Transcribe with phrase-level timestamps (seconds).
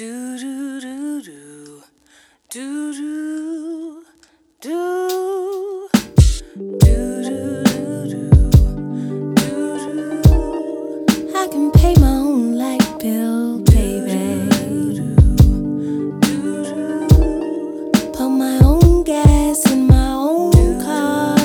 [0.00, 1.82] Do do do do
[2.48, 4.02] do do
[4.62, 5.90] do do
[6.78, 7.64] do do
[8.16, 10.32] do do.
[11.36, 14.48] I can pay my own light bill, baby.
[18.14, 21.36] Put my own gas in my own car.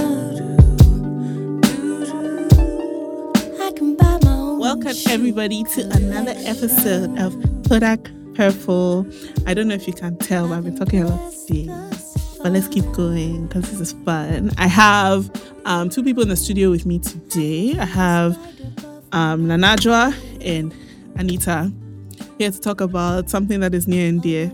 [3.59, 4.59] I can buy my own.
[4.59, 7.35] Welcome everybody to another episode of
[7.67, 7.99] Kodak
[8.35, 9.07] Purple.
[9.47, 11.65] I don't know if you can tell, but I've been talking a lot today.
[12.43, 14.51] But let's keep going because this is fun.
[14.57, 15.31] I have
[15.65, 17.75] um, two people in the studio with me today.
[17.79, 18.37] I have
[19.11, 20.13] um, Nanajwa
[20.45, 20.73] and
[21.17, 21.71] Anita
[22.37, 24.53] here to talk about something that is near and dear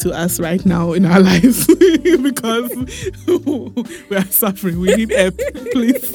[0.00, 1.66] to us right now in our lives
[2.22, 2.74] because
[3.26, 4.80] we are suffering.
[4.80, 5.38] We need help,
[5.72, 6.10] please.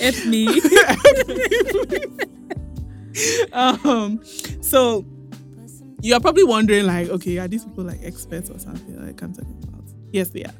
[0.00, 0.60] Help me.
[3.52, 4.20] um,
[4.60, 5.04] so
[6.04, 9.04] you are probably wondering, like, okay, are these people like experts or something?
[9.04, 9.84] Like, I'm talking about.
[10.12, 10.52] Yes, they are.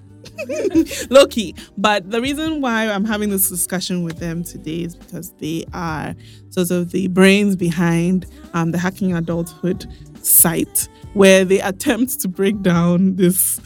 [1.11, 1.55] Low key.
[1.77, 6.15] But the reason why I'm having this discussion with them today is because they are
[6.49, 9.87] sort of the brains behind um, the Hacking Adulthood
[10.25, 13.61] site, where they attempt to break down this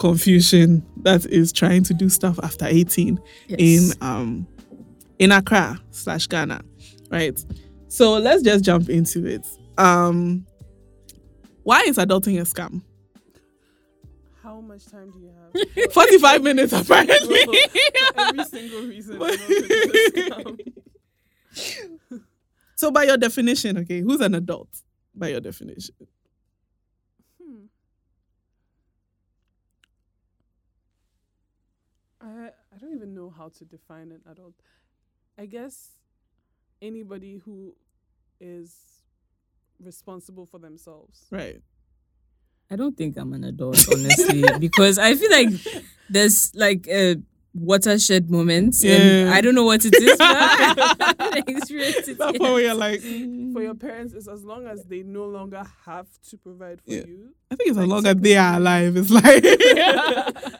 [0.00, 3.20] confusion that is trying to do stuff after 18
[3.50, 4.48] in um
[5.20, 6.60] in Accra slash Ghana,
[7.08, 7.38] right?
[7.86, 9.46] So let's just jump into it.
[9.78, 10.44] Um,
[11.62, 12.82] why is adulting a scam?
[14.42, 15.30] How much time do you
[15.84, 15.92] have?
[15.92, 17.44] 45 minutes apparently.
[17.44, 17.54] For
[18.16, 19.22] every single reason.
[19.22, 21.70] I don't think it's a
[22.10, 22.22] scam.
[22.76, 24.68] so by your definition, okay, who's an adult?
[25.14, 25.94] By your definition.
[27.42, 27.64] Hmm.
[32.22, 34.54] I I don't even know how to define an adult.
[35.38, 35.90] I guess
[36.80, 37.74] anybody who
[38.40, 38.99] is
[39.82, 41.26] responsible for themselves.
[41.30, 41.60] Right.
[42.70, 45.48] I don't think I'm an adult, honestly, because I feel like
[46.08, 47.16] there's like a
[47.52, 48.92] watershed moment, Yeah.
[48.92, 50.16] and I don't know what it is.
[50.16, 50.20] But
[51.20, 54.84] I it That point where you're like, For mm, your parents, it's as long as
[54.84, 57.06] they no longer have to provide for Yeah.
[57.06, 57.34] you.
[57.50, 58.96] I think it's as long as they are alive.
[58.96, 59.42] It's like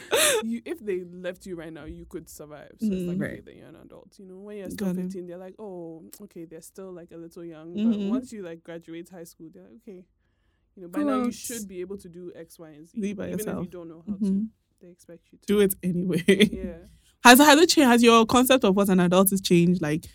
[0.44, 2.72] you if they left you right now, you could survive.
[2.80, 3.22] So it's like Mm.
[3.24, 3.44] okay, Right.
[3.44, 4.18] then you're an adult.
[4.18, 5.02] You know, when you're still Got it.
[5.04, 7.74] 15, they're like, oh, okay, they're still like a little young.
[7.74, 7.90] Mhm.
[7.90, 10.04] But once you like graduate high school, they're like, okay,
[10.76, 13.00] you know, by Go now you should be able to do X, Y, and Z.
[13.00, 13.58] Be by even yourself.
[13.58, 14.26] if you don't know how Mhm.
[14.26, 14.46] to,
[14.80, 15.46] they expect you to.
[15.46, 16.24] do it anyway.
[16.26, 16.78] Yeah.
[17.24, 17.88] Has has it changed?
[17.88, 19.80] Has your concept of what an adult is changed?
[19.80, 20.06] Like,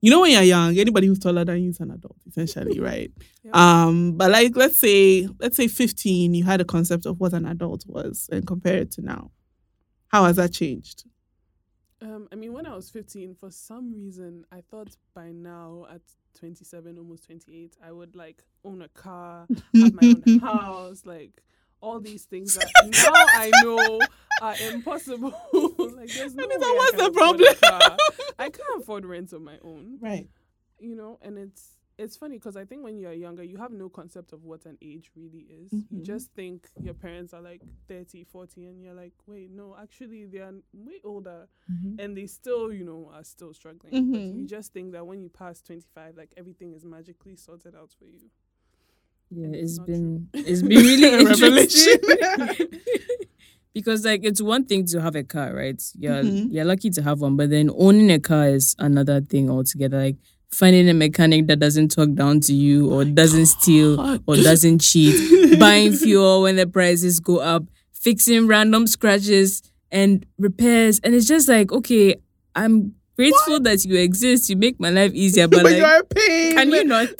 [0.00, 3.10] you know, when you're young, anybody who's taller than you is an adult, essentially, right?
[3.52, 7.46] Um, but like, let's say, let's say 15, you had a concept of what an
[7.46, 9.30] adult was, and compare it to now.
[10.08, 11.04] How has that changed?
[12.02, 16.00] Um, I mean, when I was 15, for some reason, I thought by now at
[16.38, 21.42] 27, almost 28, I would like own a car, have my own house, like
[21.82, 24.00] all these things that now I know
[24.42, 25.34] are impossible.
[25.96, 27.98] like, there's no Anita, way I what's can the afford a problem?
[28.38, 30.28] I can't afford rent on my own, Right.
[30.78, 33.90] you know, and it's it's funny because I think when you're younger, you have no
[33.90, 35.84] concept of what an age really is.
[35.90, 36.06] You Mhm.
[36.06, 40.54] just think your parents are like 30, 40, and you're like, wait, no, actually, they're
[40.72, 41.46] way older
[41.98, 43.92] and they still, you know, are still struggling.
[44.10, 44.34] But Mhm.
[44.34, 48.06] you just think that when you pass 25, like everything is magically sorted out for
[48.06, 48.30] you.
[49.30, 51.98] Yeah, And it's it's not been it's been really a Revelation.
[52.02, 52.80] interesting.
[53.74, 55.80] Because like it's one thing to have a car, right?
[55.98, 56.52] You're Mhm.
[56.52, 59.98] you're lucky to have one, but then owning a car is another thing altogether.
[59.98, 60.16] Like
[60.52, 65.14] finding a mechanic that doesn't talk down to you or doesn't steal or doesn't cheat,
[65.60, 71.48] buying fuel when the prices go up, fixing random scratches and repairs, and it's just
[71.48, 72.16] like okay,
[72.56, 74.48] I'm grateful that you exist.
[74.50, 76.52] You make my life easier, but, But like, you're a pain.
[76.56, 77.08] can you not?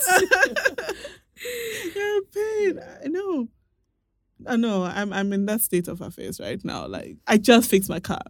[1.94, 2.80] you're a pain.
[3.04, 3.48] I know.
[4.46, 4.84] I know.
[4.84, 6.86] I'm I'm in that state of affairs right now.
[6.86, 8.20] Like I just fixed my car.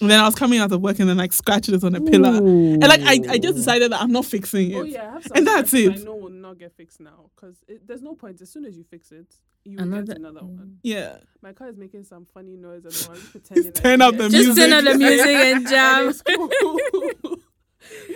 [0.00, 2.00] And then I was coming out of work and then like scratched it on a
[2.00, 2.36] pillar.
[2.36, 4.82] And like I, I just decided that I'm not fixing oh, it.
[4.82, 5.92] Oh, yeah, I have And that's it.
[5.92, 8.40] I know will not get fixed now because there's no point.
[8.42, 9.34] As soon as you fix it,
[9.64, 10.56] you will Another- get another one.
[10.58, 10.76] Mm.
[10.82, 11.16] Yeah.
[11.42, 13.30] My car is making some funny noise at the moment.
[13.32, 14.30] Pretending Just I turn up get the it.
[14.44, 14.76] Just turn music.
[14.78, 16.08] on the music and And jam.
[16.10, 17.38] it's cool.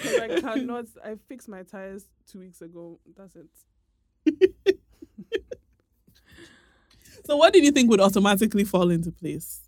[0.02, 0.84] 'Cause I cannot.
[1.02, 3.00] I fixed my tires two weeks ago.
[3.16, 4.78] That's it.
[7.24, 9.60] So what did you think would automatically fall into place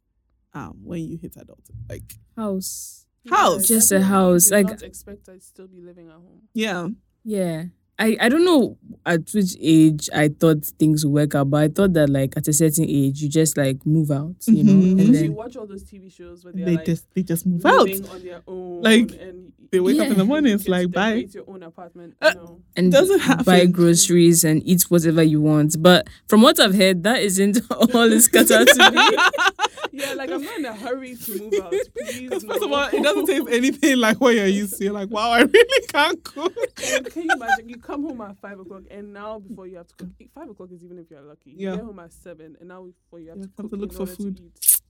[0.52, 1.76] um when you hit adulthood?
[1.88, 3.06] Like House.
[3.28, 3.66] House.
[3.68, 6.42] Just a house, did like- not expect I'd still be living at home.
[6.52, 6.88] yeah.
[7.24, 7.64] Yeah.
[7.98, 8.76] I, I don't know
[9.06, 12.48] at which age I thought things would work out, but I thought that like at
[12.48, 14.82] a certain age you just like move out, you know, Mhm.
[14.82, 17.22] and Because then you watch all those TV shows where they're They like just they
[17.22, 17.88] just move out.
[17.88, 20.54] on their own, Like, and They wake up in the morning.
[20.54, 21.26] It's like to bye.
[21.30, 22.14] your own apartment.
[22.20, 22.60] Uh, no.
[22.76, 25.76] and doesn't buy groceries and eat whatever you want.
[25.80, 29.63] But from what I've heard, that isn't all it's cut out to be.
[29.96, 31.72] Yeah, like I'm not in a hurry to move out.
[31.96, 32.54] Please, first no.
[32.66, 34.84] of all, it doesn't taste anything like what you're used to.
[34.84, 36.52] You're like, wow, I really can't cook.
[36.94, 37.68] And can you imagine?
[37.68, 40.70] You come home at five o'clock, and now before you have to cook, five o'clock
[40.72, 41.50] is even if you're lucky.
[41.50, 41.76] You Yeah.
[41.76, 43.92] get home at seven, and now before you have Yeah, to have cook to look
[43.92, 44.40] for order to food.
[44.44, 44.80] eat.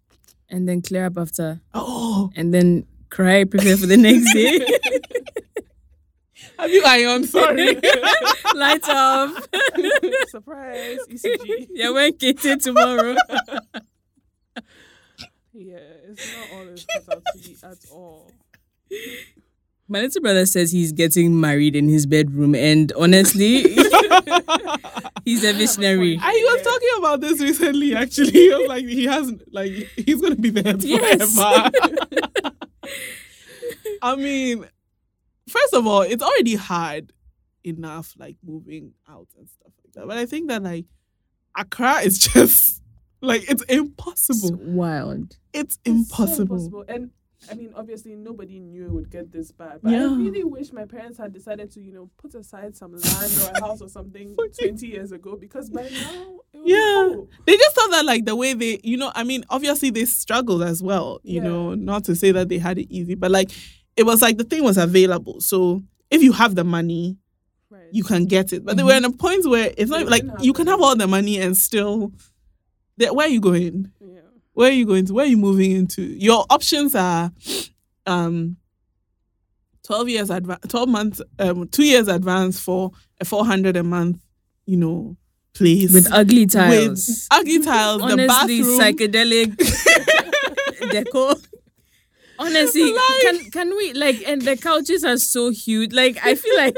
[0.49, 1.61] and then clear up after.
[1.75, 4.59] Oh, And then cry, prepare for the next day.
[6.59, 7.27] have you ironed?
[7.29, 7.75] Sorry.
[8.55, 9.49] Light off.
[10.29, 11.69] Surprise, ECG.
[11.71, 13.17] yeah, when Katie tomorrow.
[15.55, 15.77] Yeah,
[16.09, 18.31] it's not all it's cut out to be at all.
[19.87, 23.63] My little brother says he's getting married in his bedroom, and honestly,
[25.25, 26.19] he's a visionary.
[26.21, 27.95] I, he was talking about this recently.
[27.95, 31.35] Actually, he was like, he has like he's gonna be there Yes.
[31.37, 31.71] forever.
[34.03, 34.67] I mean,
[35.49, 37.13] first of all, it's already hard
[37.63, 40.07] enough like moving out and stuff like that.
[40.07, 40.87] But I think that like
[41.57, 42.83] Accra is just
[43.25, 44.59] like it's It's impossible.
[44.63, 45.37] wild.
[45.53, 46.43] It's It's so impossible.
[46.57, 46.85] impossible.
[46.89, 47.11] And
[47.51, 49.81] I mean, obviously, nobody knew it would get this bad.
[49.83, 53.33] But I really wish my parents had decided to, you know, put aside some land
[53.43, 57.11] or a house or something 20 years ago because by now, it would be Yeah.
[57.15, 57.29] cool.
[57.47, 60.63] They just thought that like the way they, you know, I mean, obviously they struggled
[60.63, 61.49] as well, you Yeah.
[61.49, 63.51] know, not to say that they had it easy, but like
[63.97, 65.41] it was like the thing was available.
[65.43, 67.19] So if you have the money,
[67.69, 67.83] Right.
[67.93, 68.65] you can get it.
[68.65, 68.89] But they mm-hmm.
[68.89, 71.39] were in a point where it's They not like you can have all the money
[71.41, 72.13] and still.
[72.97, 73.91] There, where are you going?
[74.01, 74.21] yeah.
[74.53, 75.15] Where are you going to?
[75.15, 76.03] Where are you moving into?
[76.03, 77.33] Your options are,
[78.07, 78.57] um,
[79.83, 84.23] twelve years advance, twelve months, um, two years advance for a four hundred a month,
[84.67, 85.17] you know,
[85.55, 87.27] place With ugly with tiles.
[87.33, 88.81] ugly tiles, the Honestly, bathroom.
[88.81, 89.57] psychedelic
[90.91, 91.35] decor.
[92.39, 95.93] Honestly, Like- can can we like and the couches are so huge.
[95.93, 96.77] Like I feel like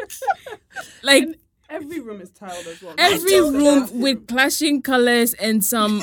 [1.02, 1.36] like And
[1.76, 2.94] every room is tiled as well.
[2.98, 6.02] every room with clashing colors and some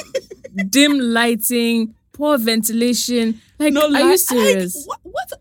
[0.70, 3.42] dim lighting, poor ventilation.
[3.60, 4.76] Like, no, are like, you serious?
[4.76, 5.34] Like, what, what?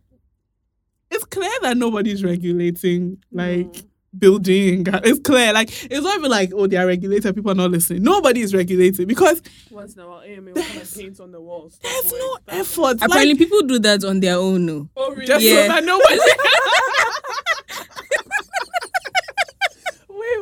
[1.10, 3.18] It's clear that nobody's regulating mm.
[3.32, 3.82] like No.
[4.18, 4.86] building.
[5.04, 7.34] It's clear, like it's not even like oh they are regulated.
[7.34, 8.02] People are not listening.
[8.02, 11.40] Nobody is regulating because Once in a while, AMA will come and paint on the
[11.40, 11.74] walls.
[11.74, 12.20] Stop there's work.
[12.22, 12.96] no effort.
[13.02, 14.64] Apparently, like, people do that on their own.
[14.64, 14.88] No.
[14.96, 15.26] Oh, really?
[15.26, 15.62] just Yeah.
[15.66, 16.18] so that nobody.
[20.08, 20.38] Wait,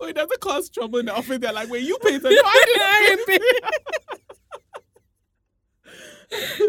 [0.01, 1.39] oh, it doesn't cause trouble in the office.
[1.39, 3.43] They're like, when you paint, no, I didn't paint.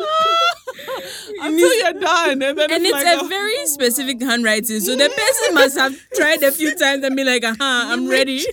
[1.41, 4.79] Until you're done, and then and it's, it's like, a oh, very specific handwriting.
[4.79, 8.07] So the person must have tried a few times and be like, "Uh huh, I'm
[8.07, 8.45] ready,"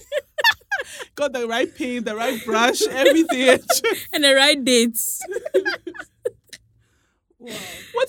[1.15, 3.59] got the right paint, the right brush, everything.
[4.13, 5.21] and the right dates.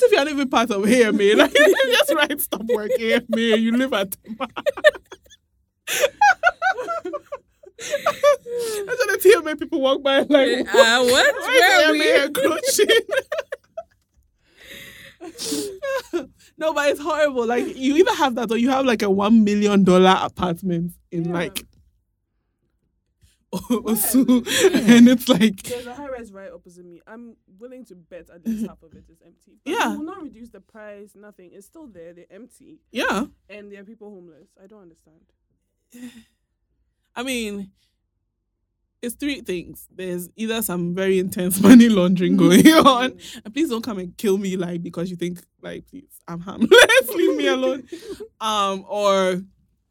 [0.05, 1.35] What if you're not even part of AMA?
[1.35, 1.53] Like,
[1.91, 3.37] just write stop work AMA.
[3.57, 4.15] You live at.
[7.77, 10.63] That's what the TMA people walk by like, Uh,
[11.05, 11.35] what?
[11.35, 12.83] why Where is we?
[12.85, 13.01] AMA
[16.57, 17.45] no, but it's horrible.
[17.47, 21.25] Like you either have that or you have like a one million dollar apartment in
[21.25, 21.33] Yeah.
[21.33, 21.65] like
[23.59, 24.45] Osu,
[24.89, 27.01] and it's like There's a high rise right opposite me.
[27.07, 29.57] I'm willing to bet at least half of it is empty.
[29.63, 29.89] But Yeah.
[29.89, 31.51] They will not reduce the price, nothing.
[31.53, 32.13] It's still there.
[32.13, 32.79] They're empty.
[32.91, 33.25] yeah.
[33.49, 34.47] And there are people homeless.
[34.61, 35.21] I don't understand.
[37.15, 37.71] I mean,
[39.01, 39.87] it's three things.
[39.93, 44.37] There's either some very intense money laundering going on, and please don't come and kill
[44.37, 46.69] me like because you think like please I'm harmless,
[47.15, 47.83] leave me alone.
[48.41, 49.41] Um, or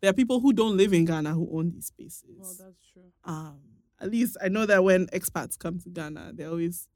[0.04, 2.24] there are people who don't live in Ghana who own these spaces.
[2.38, 3.02] Well, that's true.
[3.24, 3.56] um,
[3.98, 6.86] at least I know that when expats come to Ghana, they're always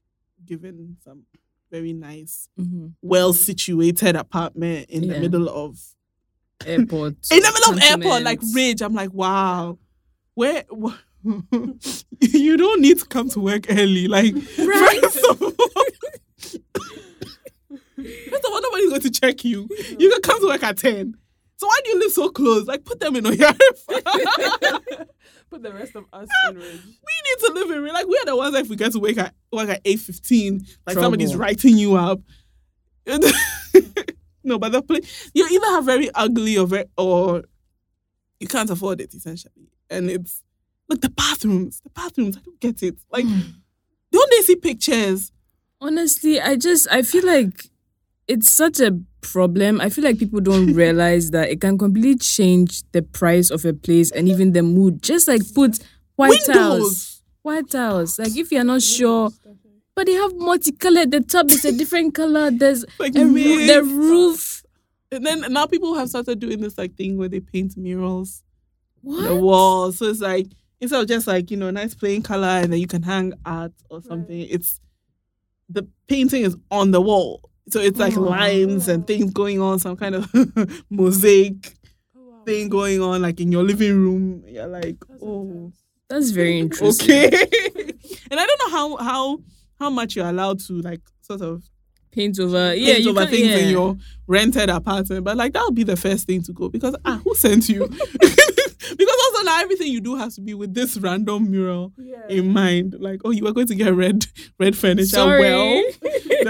[0.45, 1.23] given some
[1.71, 2.93] very nice, Mhm.
[3.01, 5.79] well situated apartment in the middle of
[6.65, 7.15] Airport.
[7.31, 8.55] in the middle of airport, like cantonment.
[8.55, 8.81] Ridge.
[8.83, 9.79] I'm like, wow,
[10.35, 10.65] where?
[10.69, 10.93] wh-
[12.21, 14.07] you don't need to come to work early.
[14.07, 14.99] Like, Right.
[15.01, 16.55] first of all, first
[18.45, 19.67] of all, nobody's going to check you.
[19.97, 21.15] You can come to work at ten.
[21.59, 22.67] So why do you live so close?
[22.67, 23.57] Like, put them in Oyarifa.
[25.49, 26.81] Put the rest of us in ridge.
[26.85, 26.91] we
[27.25, 27.93] need to live in real.
[27.93, 30.59] Like, we're the ones that if we get to wake at like at eight fifteen,
[30.87, 31.01] like Trouble.
[31.01, 32.21] somebody's writing you up.
[34.43, 37.43] no, but the place you either have very ugly or very or
[38.39, 40.43] you can't afford it essentially, and it's
[40.87, 42.37] like the bathrooms, the bathrooms.
[42.37, 42.95] I don't get it.
[43.11, 43.39] Like, hmm.
[44.11, 45.33] don't they see pictures?
[45.81, 47.65] Honestly, I just I feel like
[48.27, 49.81] it's such a problem.
[49.81, 53.73] I feel like people don't realize that it can completely change the price of a
[53.73, 55.01] place and even the mood.
[55.03, 55.79] Just like put
[56.15, 56.71] white tiles.
[56.71, 57.21] Windows.
[57.41, 58.19] White tiles.
[58.19, 59.29] Like if you're not sure.
[59.95, 61.11] But they have multicolored.
[61.11, 62.51] The top is a different color.
[62.51, 64.63] There's Like a the roof.
[65.11, 68.43] And then now people have started doing this like thing where they paint murals
[69.05, 69.41] on the What?
[69.41, 69.91] wall.
[69.91, 70.47] So it's like
[70.79, 73.73] instead of just like, you know, nice plain color and then you can hang art
[73.89, 74.79] or something, it's
[75.67, 77.49] the painting is on the wall.
[77.69, 78.21] So it's like Oh.
[78.21, 80.31] lines and things going on, some kind of
[80.89, 81.73] mosaic
[82.15, 82.43] Oh, wow.
[82.45, 84.43] thing going on, like in your living room.
[84.47, 85.71] You're like, That's oh.
[86.09, 87.27] That's very interesting.
[87.27, 87.29] okay.
[88.31, 89.37] and I don't know how how
[89.79, 91.63] how much you're allowed to like sort of
[92.11, 92.73] Paint over.
[92.73, 93.57] Yeah, paint you over can, things yeah.
[93.57, 93.95] in your
[94.25, 95.23] rented apartment.
[95.23, 97.87] But like that would be the first thing to go because ah, who sent you?
[97.87, 102.25] because also now everything you do has to be with this random mural Yeah.
[102.27, 102.95] in mind.
[102.99, 104.25] Like, oh, you are going to get red
[104.59, 105.05] red furniture.
[105.05, 105.39] Sorry.
[105.39, 105.83] Well,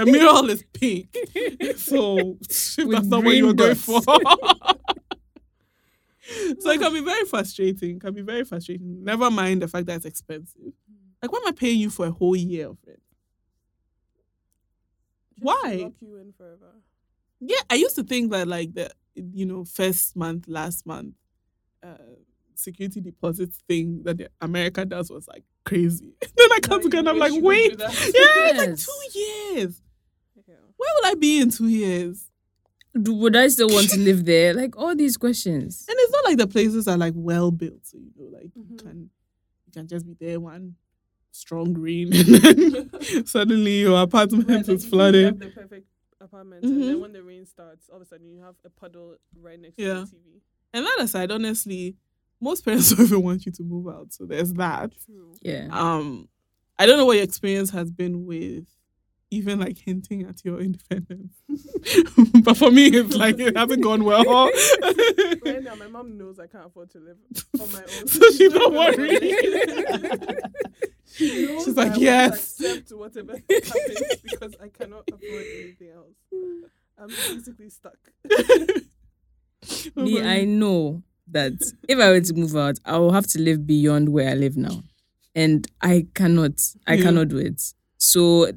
[0.04, 1.14] the mural is pink.
[1.76, 4.00] So that's not what you were going for.
[6.60, 7.96] so it can be very frustrating.
[7.96, 9.04] It can be very frustrating.
[9.04, 10.72] Never mind the fact that it's expensive.
[11.22, 13.00] Like, why am I paying you for a whole year of it?
[15.38, 15.80] Just Why?
[15.82, 16.74] lock you in forever.
[17.40, 21.14] Yeah, I used to think that like the you know first month, last month,
[21.82, 21.96] uh,
[22.54, 26.12] security deposit thing that the America does was like crazy.
[26.20, 29.82] then I come to Ghana, I'm like, wait, yeah, it's like two years.
[30.80, 30.84] Yeah.
[30.84, 32.26] Where will I be in two years?
[32.94, 34.54] Would I still want to live there?
[34.54, 35.86] Like all these questions.
[35.88, 38.64] And it's not like the places are like well built, so you know, like you
[38.64, 38.78] Mhm.
[38.78, 39.10] can
[39.66, 40.74] you can just be there one
[41.32, 42.90] strong rain, and then
[43.26, 45.24] suddenly your apartment Right, is you think you flooded.
[45.26, 45.86] have the perfect
[46.20, 46.86] apartment, and Mhm.
[46.86, 49.78] then when the rain starts, all of a sudden you have a puddle right next
[49.78, 49.94] Yeah.
[49.94, 50.40] to the TV.
[50.72, 51.96] And that aside, honestly,
[52.40, 54.92] most parents don't even want you to move out, so there's that.
[55.06, 55.34] True.
[55.42, 55.68] Yeah.
[55.70, 56.28] um
[56.78, 58.66] i don't know what your experience has been with
[59.30, 61.32] even like hinting at your independence
[62.42, 64.50] but for me it's like it hasn't gone well
[65.42, 67.16] Right now, my mom knows I can't afford to live
[67.60, 68.06] on my own.
[68.06, 69.20] So she's not not worried.
[71.06, 75.04] she knows She's that like, I want to "Yes." accept whatever happens because I cannot
[75.12, 76.14] afford anything else.
[76.98, 77.96] I'm basically stuck.
[79.96, 81.52] Oh Me, I know that
[81.88, 84.56] if I were to move out, I will have to live beyond where I live
[84.56, 84.82] now.
[85.34, 87.02] And I cannot, I Yeah.
[87.04, 87.60] cannot do it.
[87.98, 88.52] So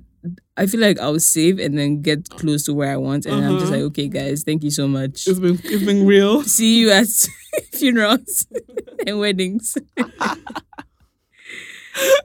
[0.55, 3.25] I feel like I'll save and then get close to where I want.
[3.25, 3.75] And I'm just Uh-huh.
[3.75, 5.27] like, okay, guys, thank you so much.
[5.27, 7.07] it's been it's been real See you at
[7.74, 8.45] funerals
[9.07, 9.75] and weddings.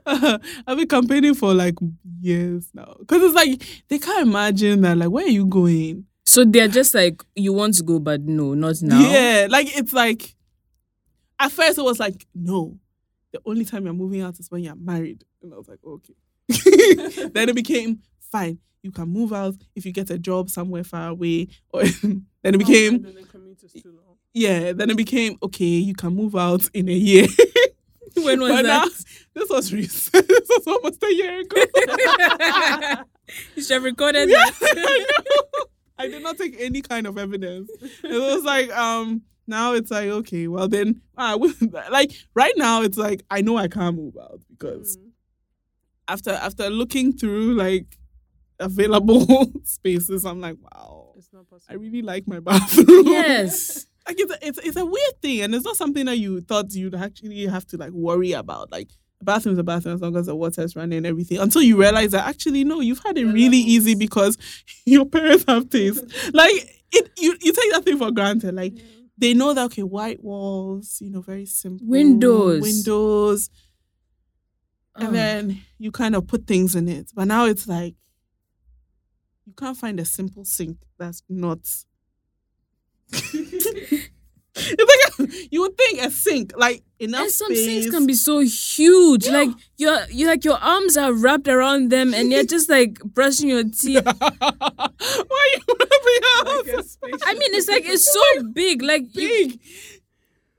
[0.06, 1.74] i've been campaigning for like
[2.20, 6.44] years now because it's like they can't imagine that like where are you going So
[6.44, 9.00] they're just like, you want to go, but no, not now.
[9.00, 10.34] Yeah, like it's like
[11.40, 12.78] at first it was like, no,
[13.32, 15.24] the only time you're moving out is when you're married.
[15.42, 17.28] And I was like, okay.
[17.32, 18.58] then it became fine.
[18.82, 21.48] You can move out if you get a job somewhere far away.
[21.72, 21.82] Or
[22.42, 24.16] then it became And then the commute is too long.
[24.32, 27.26] yeah, then it became okay, you can move out in a year.
[28.16, 29.04] When was But now, that?
[29.34, 30.26] this was recent.
[30.26, 31.62] this was almost a year ago.
[33.54, 35.06] you should have recorded Yeah, that.
[35.98, 36.04] I.
[36.04, 37.70] I did not take any kind of evidence.
[38.04, 41.36] It was like, um, now it's like, okay, well then, ah,
[41.90, 45.10] like right now, it's like I know I can't move out because Mm.
[46.08, 47.97] after after looking through like
[48.60, 51.72] available spaces, I'm like, wow, It's not possible.
[51.72, 53.06] I really like my bathroom.
[53.06, 53.86] yes.
[54.06, 56.72] like it's a, it's it's a weird thing, and it's not something that you thought
[56.74, 58.90] you'd actually have to like worry about, like.
[59.20, 61.38] A bathroom is a bathroom as long as the water is running and everything.
[61.38, 64.38] Until you realize that actually no, you've had it Yeah, really easy because
[64.86, 66.04] your parents have taste.
[66.32, 66.52] like
[66.92, 68.54] it, you you take that thing for granted.
[68.54, 68.84] Like Yeah.
[69.18, 72.62] they know that okay, white walls, you know, very simple Windows.
[72.62, 73.50] windows,
[74.94, 75.10] and Oh.
[75.10, 77.10] then you kind of put things in it.
[77.12, 77.96] But now it's like
[79.48, 81.60] you can't find a simple sink that's not.
[83.10, 84.10] it's
[85.18, 87.66] like you would think a sink, like enough and some space.
[87.66, 89.24] things can be so huge.
[89.24, 89.32] Yeah.
[89.32, 93.48] Like your you like your arms are wrapped around them and you're just like brushing
[93.48, 94.04] your teeth.
[94.04, 96.66] Why are you rubbing out?
[97.02, 97.20] Like.
[97.24, 98.82] I mean it's like it's so big.
[98.82, 99.60] Like you, big.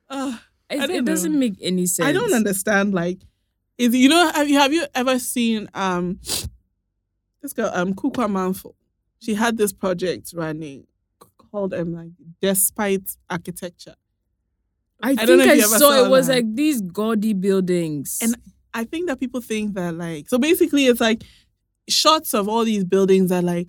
[0.09, 0.37] Uh,
[0.71, 2.07] I I think don't it doesn't make any sense.
[2.09, 2.95] I don't understand.
[2.95, 3.19] Like,
[3.77, 6.19] is you know have you have you ever seen um
[7.43, 8.73] this girl um Kukwa Manfo?
[9.19, 10.87] She had this project running
[11.51, 12.11] called um like
[12.41, 13.95] Despite Architecture.
[15.01, 16.35] I don't think I saw saw it was that.
[16.35, 18.19] like these gaudy buildings.
[18.21, 18.35] And
[18.73, 21.23] I think that people think that like so basically it's like
[21.87, 23.67] shots of all these buildings are like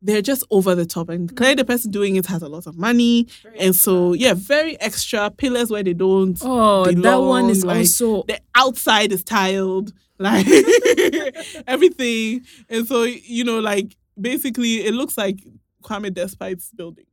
[0.00, 2.76] they're just over the top and clearly the person doing it has a lot of
[2.76, 7.64] money Very and so yeah very extra pillars where they don't oh, that one is
[7.64, 10.46] like, also the outside is tiled, like
[11.66, 12.44] everything.
[12.68, 15.36] And so, you know, like basically it looks like
[15.82, 17.06] Kwame Despite's building.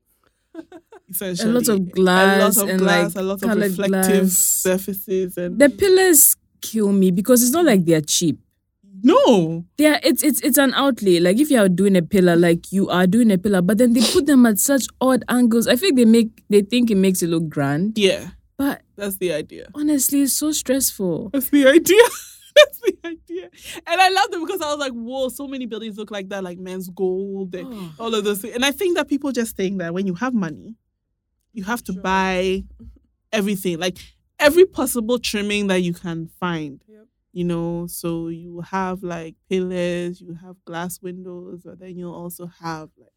[1.10, 4.22] Essentially, A lot of glass a lot of and glass, like a lot of reflective
[4.22, 4.38] glass.
[4.38, 8.40] surfaces, and The pillars kill me because it's not like they're cheap.
[9.04, 11.20] no, yeah, it's it's it's an outlay.
[11.20, 13.94] Like if you are doing a pillar, like you are doing a pillar, but then
[13.94, 15.68] they put them at such odd angles.
[15.68, 19.32] I think they make they think it makes it look grand, yeah, but that's the
[19.34, 19.68] idea.
[19.76, 21.30] honestly, it's so stressful.
[21.34, 22.02] That's the idea.
[22.56, 23.35] That's the idea.
[23.88, 26.44] And I loved it because I was like, whoa, so many buildings look like that,
[26.44, 27.94] like Menzgold and Oh.
[28.00, 28.56] all of those things.
[28.56, 30.76] And I think that people just think that when you have money,
[31.54, 32.02] you have to Sure.
[32.02, 32.64] buy
[33.32, 33.98] everything, like
[34.40, 36.84] every possible trimming that you can find.
[36.88, 37.08] Yep.
[37.34, 42.46] You know, so you have like pillars, you have glass windows, but then you also
[42.48, 43.10] have like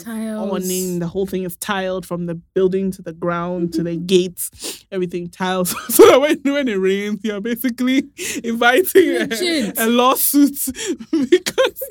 [0.00, 0.50] Tiles.
[0.50, 0.98] awning.
[0.98, 4.84] The whole thing is tiled from the building to the ground to the gates.
[4.90, 8.04] Everything tiles, so that when when it rains, you're basically
[8.42, 10.58] inviting a, a lawsuit
[11.10, 11.82] because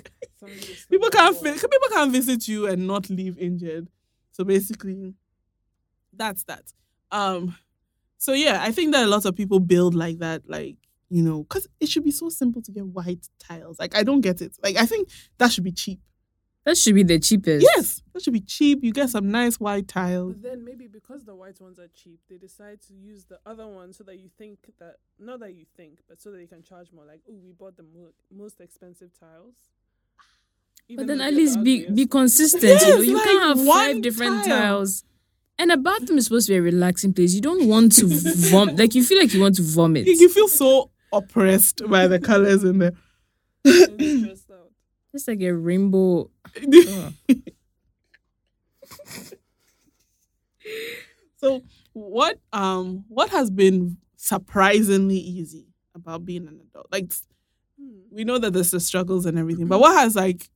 [0.90, 3.88] people can't people can't visit you and not leave injured.
[4.32, 5.14] So basically,
[6.14, 6.64] that's that.
[7.12, 7.56] Um,
[8.18, 10.78] so yeah, I think that a lot of people build like that, like
[11.10, 13.78] you know, because it should be so simple to get white tiles.
[13.80, 14.56] Like I don't get it.
[14.64, 16.00] Like I think that should be cheap.
[16.64, 17.66] That should be the cheapest.
[17.76, 18.84] Yes, that should be cheap.
[18.84, 20.36] You get some nice white tiles.
[20.36, 23.68] But then maybe because the white ones are cheap, they decide to use the other
[23.68, 26.62] ones so that you think that not that you think, but so that you can
[26.62, 27.04] charge more.
[27.06, 29.56] Like, oh, we bought the mo- most expensive tiles.
[30.96, 32.64] But then at least the be be consistent.
[32.82, 34.62] you know, you like can't have five different tile.
[34.62, 35.04] tiles.
[35.58, 37.34] And a bathroom is supposed to be a relaxing place.
[37.34, 38.06] You don't want to
[38.52, 38.78] vomit.
[38.78, 40.06] Like you feel like you want to vomit.
[40.06, 42.94] You, you feel so oppressed by the colors in there.
[43.64, 44.72] Don't be stressed out.
[45.14, 46.30] It's like a rainbow.
[51.38, 51.62] so
[51.94, 56.88] what um what has been surprisingly easy about being an adult?
[56.92, 57.12] Like
[57.80, 58.02] Hmm.
[58.12, 60.50] we know that there's the struggles and everything, but what has like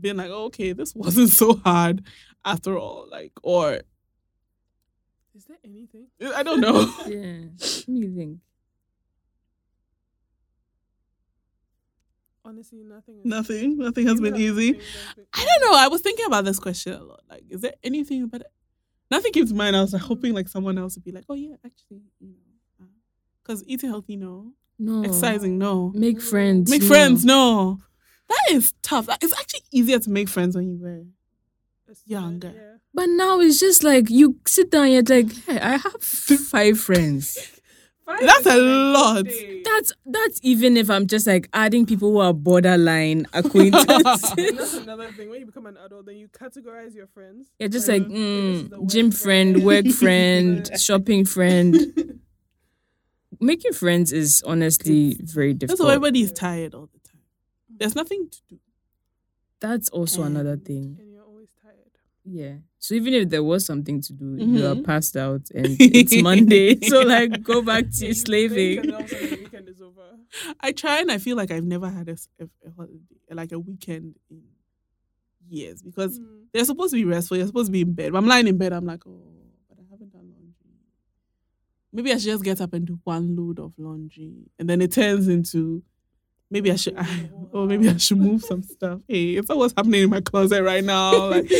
[0.00, 2.04] been like, oh, okay, this wasn't so hard
[2.44, 3.80] after all, like, or
[5.34, 6.08] Is there anything?
[6.34, 6.80] I don't know.
[7.06, 7.48] Yeah.
[7.60, 8.38] Let me think.
[12.44, 13.18] Honestly, nothing.
[13.20, 14.72] Is nothing, nothing has been easy.
[14.72, 14.84] things
[15.16, 15.78] that's I don't know.
[15.78, 17.20] I was thinking about this question a lot.
[17.30, 18.42] Like, is there anything but
[19.10, 19.76] nothing came to mind.
[19.76, 22.84] I was like hoping like someone else would be like, oh yeah, actually, you know,
[22.84, 22.86] uh,
[23.42, 25.02] because eating healthy, no, No.
[25.02, 26.70] exercising, no, Make friends.
[26.70, 26.88] make no.
[26.88, 27.80] friends, no.
[28.28, 29.08] That is tough.
[29.20, 31.04] It's actually easier to make friends when you were
[32.06, 32.52] Younger.
[32.54, 32.76] Yeah.
[32.92, 36.80] But now it's just like you sit down, and you're like, hey, I have five
[36.80, 37.53] friends.
[38.06, 39.24] Five That's a lot.
[39.24, 39.62] day.
[39.64, 43.86] That's that's even if I'm just like adding people who are borderline acquaintances.
[44.36, 45.30] That's another thing.
[45.30, 47.46] When you become an adult, then you categorize your friends.
[47.58, 48.14] You're just Like, like okay,
[48.52, 52.20] this is mm, the work gym friend, work friend, shopping friend.
[53.40, 55.88] Making friends is honestly very That's difficult.
[55.88, 57.20] why everybody is tired all the time.
[57.68, 58.58] There's nothing to do.
[59.60, 60.98] That's also And- another thing.
[61.00, 61.74] And you're always tired.
[62.24, 62.56] Yeah.
[62.84, 64.84] So even if there was something to do, you are Mhm.
[64.84, 66.78] passed out and it's Monday.
[66.92, 68.78] so like go back to Yeah, you slaving.
[68.80, 70.02] and all of a sudden the weekend is over.
[70.60, 72.98] I try and I feel like I've never had a, s- a- a holiday,
[73.30, 74.42] like a weekend in
[75.48, 76.26] years because Mm.
[76.52, 77.38] they're supposed to be restful.
[77.38, 78.12] You're supposed to be in bed.
[78.12, 78.74] But I'm lying in bed.
[78.74, 79.32] I'm like, oh,
[79.70, 80.52] but I haven't done laundry.
[81.90, 84.92] Maybe I should just get up and do one load of laundry, and then it
[84.92, 85.82] turns into
[86.54, 86.96] maybe I should,
[87.52, 89.00] or maybe I should move some stuff.
[89.08, 91.50] Hey, it's not what's happening in my closet right now, like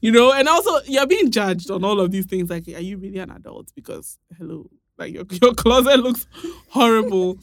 [0.00, 0.32] you know.
[0.32, 2.50] And also, you're being judged on all of these things.
[2.50, 3.72] Like, are you really an adult?
[3.74, 6.26] Because hello, like your your closet looks
[6.68, 7.38] horrible.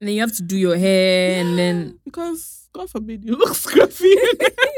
[0.00, 3.50] And then you have to do your hair and then because God forbid you look
[3.64, 4.14] scruffy.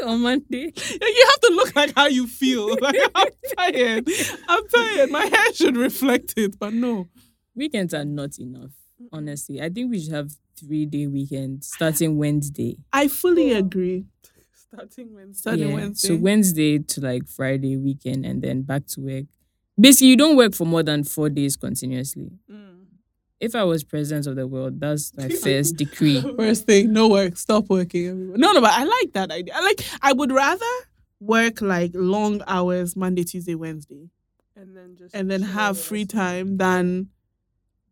[0.04, 0.72] on Monday.
[0.74, 2.76] You have to look like how you feel.
[2.80, 4.08] Like I'm tired.
[4.48, 5.10] I'm tired.
[5.10, 7.08] My hair should reflect it, but no.
[7.54, 8.72] Weekends are not enough,
[9.12, 9.62] honestly.
[9.62, 12.76] I think we should have three day weekend starting Wednesday.
[12.92, 14.04] I fully agree.
[14.74, 15.38] Starting Wednesday.
[15.38, 16.08] Starting Yeah, Wednesday.
[16.08, 19.24] So Wednesday to like Friday weekend and then back to work.
[19.78, 22.30] Basically, you don't work for more than four days continuously.
[22.50, 22.84] Mm.
[23.38, 26.22] If I was president of the world, that's my first decree.
[26.36, 27.36] First thing, no work.
[27.36, 28.06] Stop working.
[28.06, 28.40] everyone.
[28.40, 29.52] No, no, but I like that idea.
[29.54, 29.84] I like.
[30.00, 30.64] I would rather
[31.20, 34.08] work like long hours Monday, Tuesday, Wednesday,
[34.56, 37.08] And then just and then have the free rest of the time than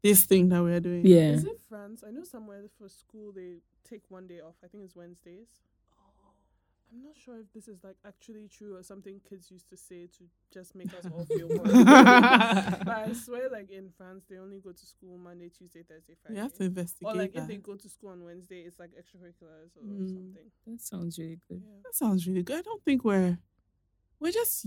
[0.02, 1.06] this thing that we're doing.
[1.06, 1.30] Yeah.
[1.32, 2.02] Is it France?
[2.06, 3.56] I know somewhere for school they
[3.88, 4.54] take one day off.
[4.64, 5.48] I think it's Wednesdays.
[6.92, 10.08] I'm not sure if this is like actually true or something kids used to say
[10.08, 11.58] to just make us all feel more.
[11.64, 16.34] but I swear, like in France, they only go to school Monday, Tuesday, Thursday, Friday.
[16.38, 17.42] You have to investigate or like that.
[17.42, 20.08] if they go to school on Wednesday, it's like extracurriculars or Mm.
[20.08, 20.50] something.
[20.66, 21.62] That sounds really good.
[21.64, 21.76] Yeah.
[21.84, 22.58] That sounds really good.
[22.58, 23.38] I don't think we're
[24.18, 24.66] we're just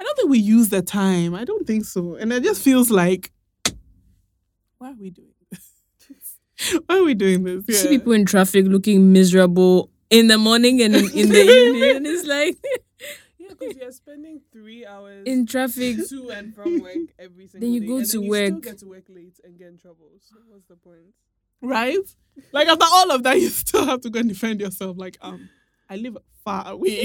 [0.00, 1.34] I don't think we use the time.
[1.34, 2.14] I don't think so.
[2.14, 3.30] And it just feels like
[4.84, 5.72] why are we doing this?
[6.86, 7.64] why are we doing this?
[7.66, 11.96] You See people in traffic looking miserable in the morning and in, in the evening.
[11.96, 12.56] And it's like
[13.38, 15.96] Yeah, because you're spending three hours in traffic.
[16.08, 18.46] to and from work every single Then you day, go to then you work.
[18.48, 20.10] still get to work late and get in trouble.
[20.20, 21.14] So what's the point?
[21.62, 21.96] right?
[22.52, 24.98] Like after all of that, you still have to go and defend yourself.
[24.98, 25.48] Like, um,
[25.88, 27.04] I live far away.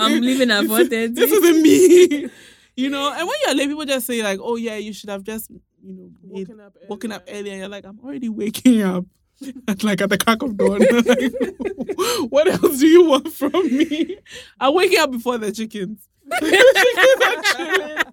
[0.00, 1.14] I'm living at 4:30.
[1.14, 2.28] This isn't me.
[2.76, 5.22] you know, and when you're late, people just say like, "Oh yeah, you should have
[5.22, 5.50] just
[5.82, 7.40] you know made, Waking up, woken up earlier.
[7.40, 9.04] earlier." You're like, "I'm already waking up."
[9.68, 10.80] At, like at the crack of dawn.
[11.06, 14.18] Like, what else do you want from me?
[14.60, 16.08] I'm waking up before the chickens.
[16.40, 18.04] The chickens are chilling.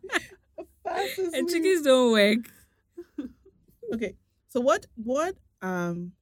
[1.34, 1.50] And asleep.
[1.50, 2.40] chickens don't work.
[3.94, 4.16] Okay.
[4.50, 6.14] So what what um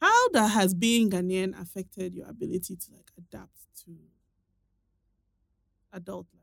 [0.00, 3.92] how that has being Ghanaian affected your ability to like adapt to
[5.92, 6.34] adult life?
[6.34, 6.37] Like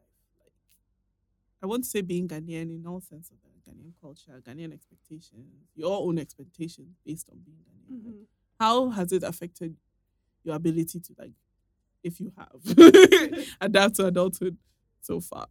[1.65, 5.51] I want to say being Ghanaian in all sense of the Ghanaian culture, Ghanaian expectations,
[5.73, 8.06] your own expectations based on being Ghanaian.
[8.06, 8.28] Like, Mhm.
[8.60, 9.75] how has it affected
[10.43, 11.34] your ability to like
[12.04, 12.62] if you have
[13.62, 14.58] adapt to adulthood
[15.01, 15.47] so far?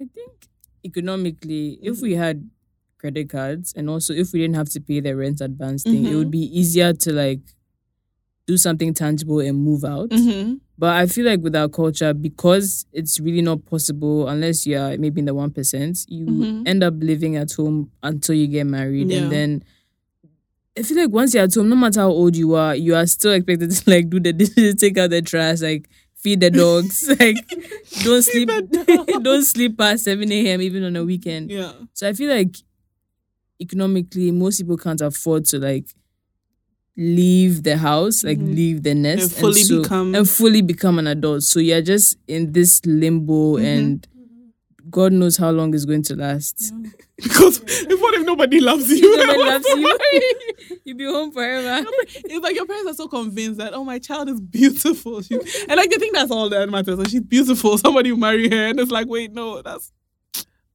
[0.00, 0.48] I think
[0.84, 2.50] economically, if we had
[2.98, 6.14] credit cards and also if we didn't have to pay the rent advance thing, it
[6.14, 6.18] Mhm.
[6.18, 7.54] would be easier to like
[8.50, 10.08] do something tangible and move out.
[10.10, 10.54] Mm-hmm.
[10.76, 15.20] But I feel like with our culture, because it's really not possible unless you're maybe
[15.20, 16.66] in the one percent, you Mhm.
[16.66, 19.18] end up living at home until you get married, Yeah.
[19.22, 19.50] and then.
[20.78, 23.06] I feel like once you're at home, no matter how old you are, you are
[23.06, 27.08] still expected to like do the dishes, take out the trash, like feed the dogs,
[27.20, 27.36] like
[28.04, 28.48] don't sleep,
[29.22, 30.62] don't sleep past seven a.m.
[30.62, 31.50] even on a weekend.
[31.50, 31.72] Yeah.
[31.92, 32.56] So I feel like
[33.60, 35.94] economically, most people can't afford to like
[37.00, 38.54] leave the house, like Mhm.
[38.54, 41.42] leave the nest, And fully so- become- and fully become an adult.
[41.44, 43.64] So you're just in this limbo, Mhm.
[43.64, 44.06] and
[44.90, 46.72] God knows how long it's going to last.
[47.22, 49.14] Because if what if nobody loves you?
[49.26, 49.98] Nobody loves you.
[50.84, 51.86] You'll be home forever.
[52.24, 55.76] it's like your parents are so convinced that oh my child is beautiful, She's, and
[55.76, 56.98] like they think that's all that matters.
[56.98, 57.76] And she's beautiful.
[57.76, 59.92] Somebody will marry her, and it's like wait, no, that's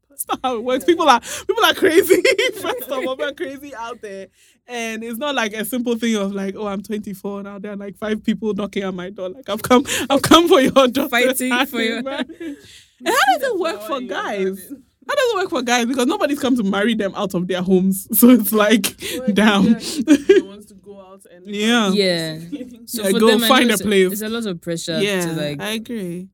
[0.08, 0.86] that's not how it works.
[0.86, 2.22] People are people are crazy.
[2.62, 4.28] First of all, people are crazy out there,
[4.68, 7.60] and it's not like a simple thing of like oh I'm 24 now.
[7.60, 9.30] There are like five people knocking at my door.
[9.30, 11.10] Like I've come, I've come for your daughter.
[11.10, 12.04] Fighting for your-
[13.00, 14.72] And how does it work for guys?
[15.08, 15.86] How does it work for guys?
[15.86, 18.08] Because nobody's come to marry them out of their homes.
[18.16, 18.98] So it's like,
[19.34, 19.64] damn.
[19.74, 21.92] wants to go out and Yeah.
[21.92, 22.40] Yeah.
[22.86, 24.14] So Yeah, for go them, find a place.
[24.14, 26.30] It's a lot of pressure yeah, to like I agree.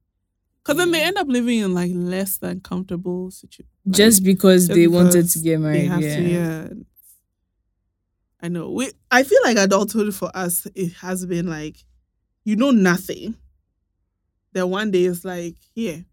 [0.64, 1.08] Because then they mm.
[1.08, 3.68] end up living in like less than comfortable situations.
[3.90, 5.88] just because just they wanted to get they married.
[5.88, 6.16] have yeah.
[6.16, 6.68] to, yeah.
[8.42, 8.72] I know.
[8.72, 11.78] We I feel like adulthood for us it has been like
[12.44, 13.36] you know nothing.
[14.54, 16.04] Then one day it's like, here.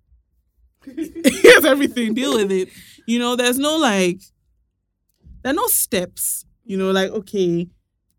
[0.85, 2.15] Here's everything.
[2.15, 2.69] Deal with it.
[3.07, 4.21] You know, there's no like
[5.43, 6.45] there are no steps.
[6.65, 7.67] You know, like, okay,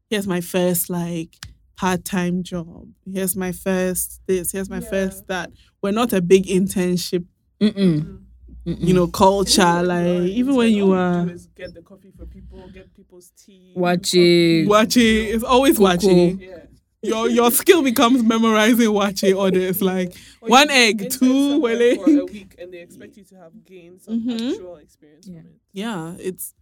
[0.10, 1.36] here's my first like
[1.78, 2.88] part-time job.
[3.06, 4.90] Here's my first this, here's my Yeah.
[4.90, 5.52] first that.
[5.82, 7.26] We're not a big internship,
[7.62, 8.24] Mm-mm.
[8.66, 9.84] You know, culture.
[9.84, 14.68] Like even when you are get the coffee for people, get people's tea, Watch it.
[14.68, 15.84] watching, it's always Cocoa.
[15.92, 16.40] watching.
[16.40, 16.56] Yeah.
[17.02, 19.82] Your your skill becomes memorizing watching orders.
[19.92, 21.96] Like Or one egg, two somewhere wele.
[21.96, 24.52] for a week, and they expect you to have gained some Mhm.
[24.52, 25.38] actual experience Yeah.
[25.42, 25.56] from it.
[25.72, 26.54] Yeah, it's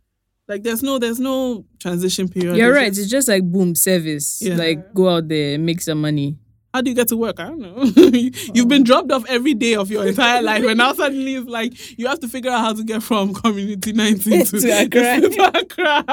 [0.47, 2.55] like there's no there's no transition period.
[2.55, 2.88] You're It's right.
[2.89, 4.39] just- It's just like boom service.
[4.41, 4.55] Yeah.
[4.57, 6.38] Like go out there, make some money.
[6.77, 7.39] How do you get to work?
[7.39, 7.83] I don't know.
[8.53, 8.85] You've been oh.
[8.85, 12.19] dropped off every day of your entire life, and now suddenly it's like you have
[12.19, 15.21] to figure out how to get from Community 19 to, To Accra.
[15.21, 16.03] to Accra.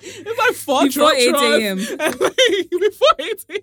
[0.00, 1.78] it's like four Before trot 8 trots, a.m..
[1.78, 3.60] like, before 8 a.m.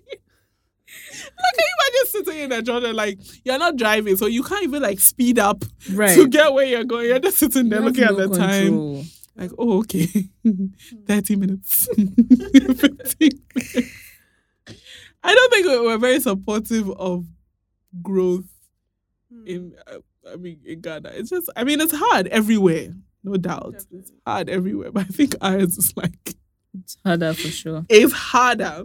[1.12, 4.62] Like, can you imagine sitting in a Jordan like you're not driving, so you can't
[4.64, 6.14] even like speed up Right.
[6.16, 7.08] to get where you're going.
[7.08, 9.04] You're just sitting there You looking at no the time.
[9.36, 10.06] Like, oh, okay,
[11.06, 11.88] 30 minutes.
[11.94, 14.05] 15 minutes.
[15.26, 17.26] I don't think we- we're very supportive of
[18.02, 18.44] growth
[19.32, 19.46] Hmm.
[19.46, 19.98] in, uh,
[20.32, 21.10] I mean, in Ghana.
[21.14, 23.84] It's just, I mean, it's hard everywhere, no doubt.
[23.90, 26.36] It's hard everywhere, but I think ours is like,
[26.78, 27.84] It's harder for sure.
[27.88, 28.84] it's harder.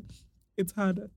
[0.58, 1.10] It's harder.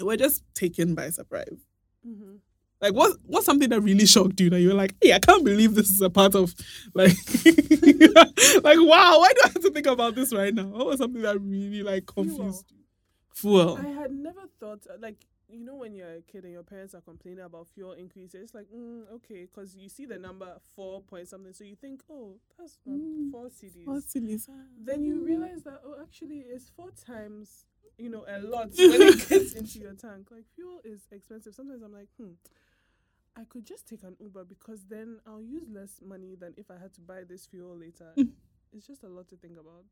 [0.00, 1.60] We're just taken by surprise.
[2.06, 2.38] Mhm.
[2.80, 5.74] Like what what's something that really shocked you that you're like, hey, I can't believe
[5.74, 6.54] this is a part of
[6.94, 7.16] like
[8.64, 10.64] like wow, why do I have to think about this right now?
[10.66, 12.75] What was something that really like confused you?
[13.36, 13.78] Fuel.
[13.82, 16.94] I had never thought uh, like you know when you're a kid and your parents
[16.94, 18.42] are complaining about fuel increases.
[18.44, 22.00] It's like mm, okay, because you see the number four point something, so you think
[22.10, 23.30] oh that's not Mm.
[23.30, 23.86] four cedis.
[23.86, 24.38] What's in?
[24.82, 27.66] Then you realize that oh actually it's four times
[27.98, 30.28] you know a lot when it gets into your tank.
[30.30, 31.54] Like fuel is expensive.
[31.54, 32.32] Sometimes I'm like hmm.
[33.36, 36.78] I could just take an Uber because then I'll use less money than if I
[36.78, 38.12] had to buy this fuel later.
[38.72, 39.84] it's just a lot to think about.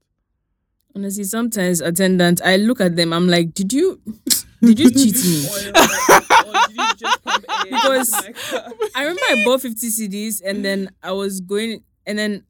[0.97, 4.01] Honestly, sometimes attendants, I look at them, I'm like, did you
[4.63, 5.47] did you cheat me?
[5.51, 8.13] Or, like, or did you just pump air into Because-
[8.95, 12.45] I remember I bought 50 cedis and then I was going and then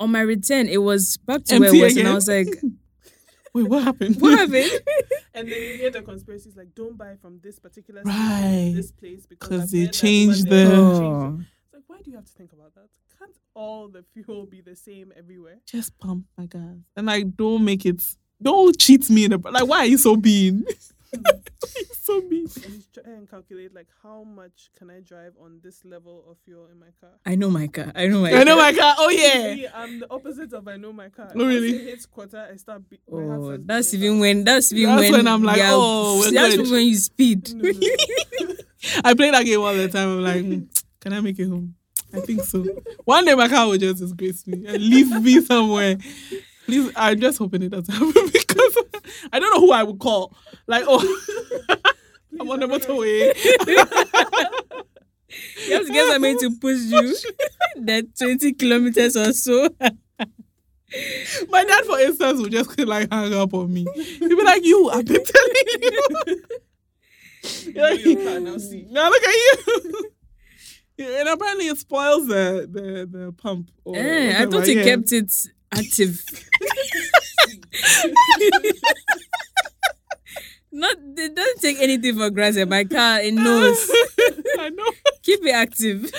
[0.00, 2.08] on my return it was back to where it was and?
[2.08, 2.48] I was like,
[3.54, 4.20] Wait, what happened?
[4.20, 4.70] what happened?
[5.34, 8.72] And then you hear the conspiracies like, don't buy from this particular Right.
[8.74, 11.40] this place because 'Cause I've they changed the- they changed it." Oh.
[11.72, 12.88] Like, why do you have to think about that?
[13.18, 15.58] Can't all the fuel be the same everywhere?
[15.66, 16.76] Just pump my gas.
[16.96, 18.02] And like don't make it
[18.40, 20.64] don't cheat me in the like why are you so mean?
[21.10, 22.46] Why are you so mean?
[22.66, 26.66] And try and calculate like how much can I drive on this level of fuel
[26.70, 27.12] in my car.
[27.24, 27.90] I know my car.
[27.94, 28.40] I know my car.
[28.40, 28.94] I know my car.
[28.98, 29.54] Oh yeah.
[29.54, 31.30] See, I'm the opposite of I know my car.
[31.34, 31.72] Oh, really?
[31.72, 32.88] Once it hits quarter, I start.
[32.90, 34.20] Be- Oh, that's even fast.
[34.20, 36.70] when that's even That's when, when I'm like, yeah, oh, we're that's good.
[36.70, 37.54] when you speed.
[37.54, 38.54] No, no, no.
[39.04, 40.08] I play that game all the time.
[40.18, 40.60] I'm like, "Hmm,
[41.00, 41.74] can I make it home?
[42.14, 42.64] I think so.
[43.04, 45.96] One day my car will just disgrace me and leave me somewhere.
[46.64, 48.76] Please, I'm just hoping it doesn't happen because
[49.32, 50.34] I don't know who I would call.
[50.66, 51.00] Like, oh,
[52.40, 53.34] I'm on the motorway.
[55.66, 57.14] You have to get somebody to push you
[57.84, 59.68] that 20 kilometers or so.
[61.50, 63.86] My dad, for instance, would just like hang up on me.
[63.94, 66.42] He'd be like, "You, I've been telling you."
[67.66, 68.86] You know your car now, see.
[68.90, 70.10] Now look at you.
[70.98, 73.70] Yeah, and apparently it spoils the the, the pump.
[73.84, 74.84] or Eh, I thought you yeah.
[74.84, 75.32] kept it
[75.72, 76.22] active.
[80.72, 82.68] Not they don't take anything for granted.
[82.68, 83.90] My car, it knows.
[84.58, 84.90] I know.
[85.22, 86.10] Keep it active.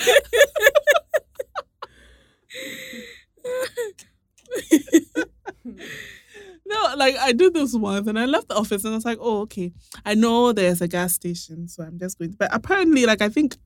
[6.66, 9.18] No, like I did this once and I left the office and I was like,
[9.20, 9.72] oh, okay.
[10.04, 12.36] I know there's a gas station, so I'm just going to.
[12.36, 13.56] But apparently, like, I think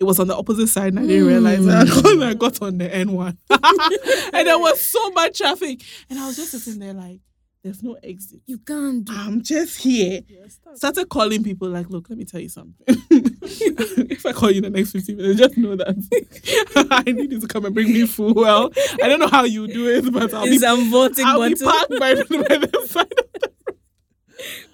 [0.00, 1.66] it was on the opposite side and I didn't realize Hmm.
[1.66, 3.36] that when I got on the N1.
[4.34, 5.82] and there was so much traffic.
[6.10, 7.20] And I was just sitting there like,
[7.62, 8.40] there's no exit.
[8.44, 10.20] You can't do I'm just here.
[10.48, 10.76] Start.
[10.76, 12.74] Started calling people like, look, let me tell you something.
[12.86, 17.40] if I call you in the next 15 minutes, just know that I need you
[17.40, 18.36] to come and bring me food.
[18.36, 18.70] Well,
[19.02, 21.88] I don't know how you do it, but I'll be It's voting I'll be parked
[21.98, 23.52] by, by the side of the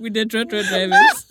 [0.01, 1.27] with the trotro drivers.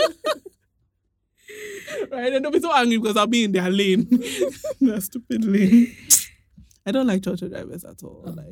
[2.12, 2.34] Right?
[2.34, 4.08] And don't be so angry because I'll be in their lane.
[4.82, 5.96] their stupid lane.
[6.86, 8.24] I don't like trotro drivers at all.
[8.26, 8.46] Like,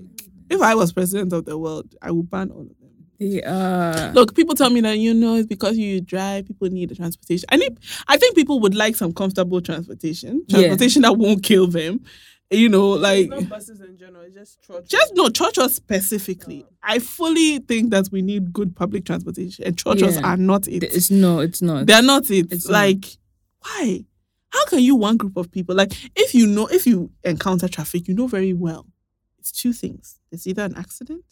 [0.49, 2.87] if I was president of the world, I would ban all of them.
[3.47, 4.11] Are.
[4.13, 7.47] Look, people tell me that you know it's because you drive, people need the transportation.
[7.49, 10.43] I need I think people would like some comfortable transportation.
[10.47, 10.59] Yeah.
[10.59, 12.01] Transportation that won't kill them.
[12.49, 14.23] You know, like It's not buses in general.
[14.25, 14.87] It's just trotro.
[14.87, 16.65] just no trotros specifically.
[16.81, 20.21] I fully think that we need good public transportation, and trotros Yeah.
[20.27, 20.83] are not it.
[20.83, 21.87] It's no, it's not.
[21.87, 22.51] They're not it.
[22.51, 22.73] It's not.
[22.73, 23.05] like,
[23.59, 24.05] why?
[24.49, 28.07] How can you one group of people like if you know if you encounter traffic,
[28.07, 28.85] you know very well.
[29.39, 30.19] It's two things.
[30.31, 31.25] It's either an accident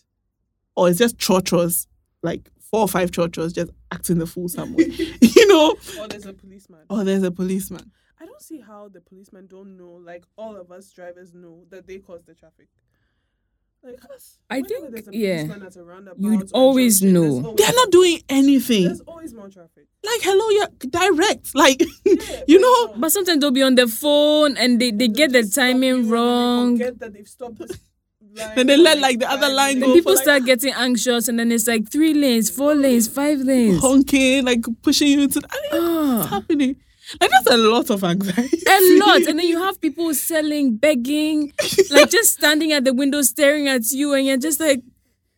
[0.75, 1.87] or it's just trotros,
[2.23, 4.85] like four or five trotros just acting the fool somewhere.
[5.21, 5.75] you know?
[5.97, 6.81] or there's a policeman.
[6.89, 7.89] Or there's a policeman.
[8.19, 11.85] I don't see how the policemen don't know, like all of us drivers know that
[11.87, 12.67] they cause the traffic.
[13.83, 13.99] Like,
[14.49, 15.35] I whenever think, there's a yeah.
[15.43, 17.45] policeman at a roundabout You'd always junction, know.
[17.45, 18.85] always- They're not doing anything.
[18.85, 19.85] There's always more traffic.
[20.03, 21.53] Like, hello, you're direct.
[21.53, 25.15] Like, Yeah, you know, but sometimes they'll be on the phone and they, they They'll
[25.15, 26.77] get the just stop timing and wrong.
[26.79, 27.77] They that they've stopped this
[28.55, 30.73] Then they let, like, the other five line And go people for, like, start getting
[30.73, 33.81] anxious and then it's like three lanes, four lanes, five lanes.
[33.81, 35.41] honking, like pushing you into.
[35.47, 35.83] I mean,
[36.17, 36.35] what's Ah.
[36.39, 36.75] happening?
[37.21, 38.57] Like, that's a lot of anxiety.
[38.67, 39.21] a lot.
[39.27, 41.53] And then you have people selling, begging,
[41.91, 44.81] like just standing at the window staring at you, and you're just like,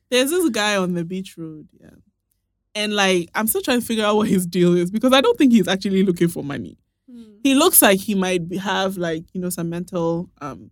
[0.09, 1.89] There's this guy on the beach road, yeah.
[2.75, 5.37] And like, I'm still trying to figure out what his deal is because I don't
[5.37, 6.77] think he's actually looking for money.
[7.11, 7.23] Hmm.
[7.43, 10.69] He looks like he might have like, you know, some mental um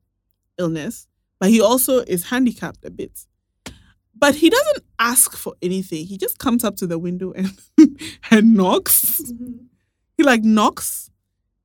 [0.58, 1.08] illness,
[1.40, 3.26] but he also is handicapped a bit.
[4.18, 6.06] But he doesn't ask for anything.
[6.06, 7.52] He just comes up to the window and
[8.32, 9.20] and knocks.
[9.22, 9.66] Mhm.
[10.17, 11.10] He like knocks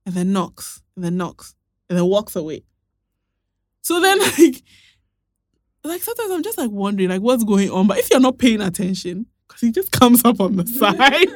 [0.06, 1.54] and then knocks and then knocks
[1.88, 2.64] and then walks away.
[3.82, 4.62] So then like
[5.84, 7.86] like sometimes I'm just like wondering like what's going on.
[7.86, 11.28] But if you're not paying attention, because he just comes up on the side.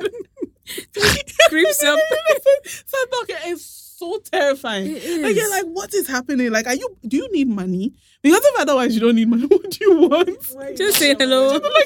[1.48, 1.98] creeps up.
[2.86, 3.64] so okay, it's
[3.98, 4.86] so terrifying.
[4.96, 6.50] It Like you're like, what is happening?
[6.50, 7.92] Like, are you do you need money?
[8.22, 10.28] Because if otherwise you don't need money, what do you want?
[10.28, 11.58] You Just say hello.
[11.58, 11.84] why-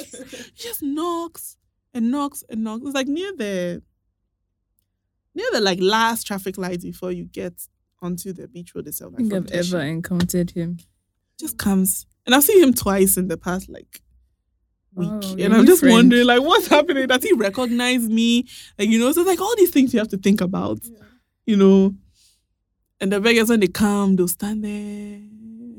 [0.55, 1.57] He just knocks
[1.95, 2.83] and knocks and knocks.
[2.85, 3.83] It's like near the
[5.39, 7.55] near the like last traffic light before you get
[8.03, 9.15] onto the beach road itself.
[9.15, 9.75] I think I've Teshie.
[9.75, 10.79] ever encountered him.
[11.41, 12.07] just comes.
[12.27, 14.03] And I've seen him twice in the past like
[14.97, 15.25] oh, week.
[15.25, 15.95] Oh, and I'm just different.
[15.95, 17.07] wondering like what's happening?
[17.07, 18.45] Does he recognize me?
[18.79, 20.99] Like, you know, so it's like all these things you have to think about, Yeah.
[21.47, 21.95] you know.
[23.01, 25.21] And the beggars when they come, they'll stand there.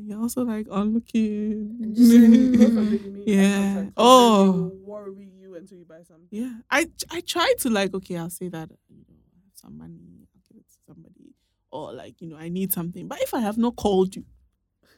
[0.08, 1.94] You're also like onlooking.
[1.94, 3.74] just like, Both of it, you Yeah.
[3.76, 4.70] contact, 'cause then Oh.
[4.70, 6.28] they worry you until you buy something.
[6.32, 9.78] Yeah, I I try to like okay, I'll say that you know I have some
[9.78, 10.00] money,
[10.34, 11.34] I'll give it to somebody,
[11.72, 13.08] or like you know I need something.
[13.08, 14.24] But if I have not called you,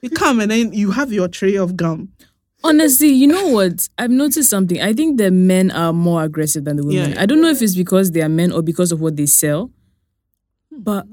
[0.01, 2.09] you come and then you have your tray of gum.
[2.63, 3.89] Honestly, you know what?
[3.97, 4.79] I've noticed something.
[4.79, 7.11] I think the men are more aggressive than the women.
[7.11, 7.21] Yeah.
[7.21, 9.71] I don't know if it's because they are men or because of what they sell.
[10.71, 11.07] Hmm, but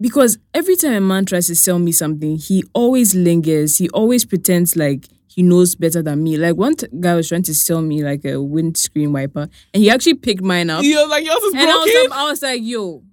[0.00, 3.78] because every time a man tries to sell me something, he always lingers.
[3.78, 5.06] He always pretends like
[5.38, 6.36] he knows better than me.
[6.36, 9.88] Like one t- guy was trying to sell me like a windscreen wiper, and he
[9.88, 10.82] actually picked mine up.
[10.82, 12.12] You're like yours is And I was, broken.
[12.12, 13.04] I was like, yo,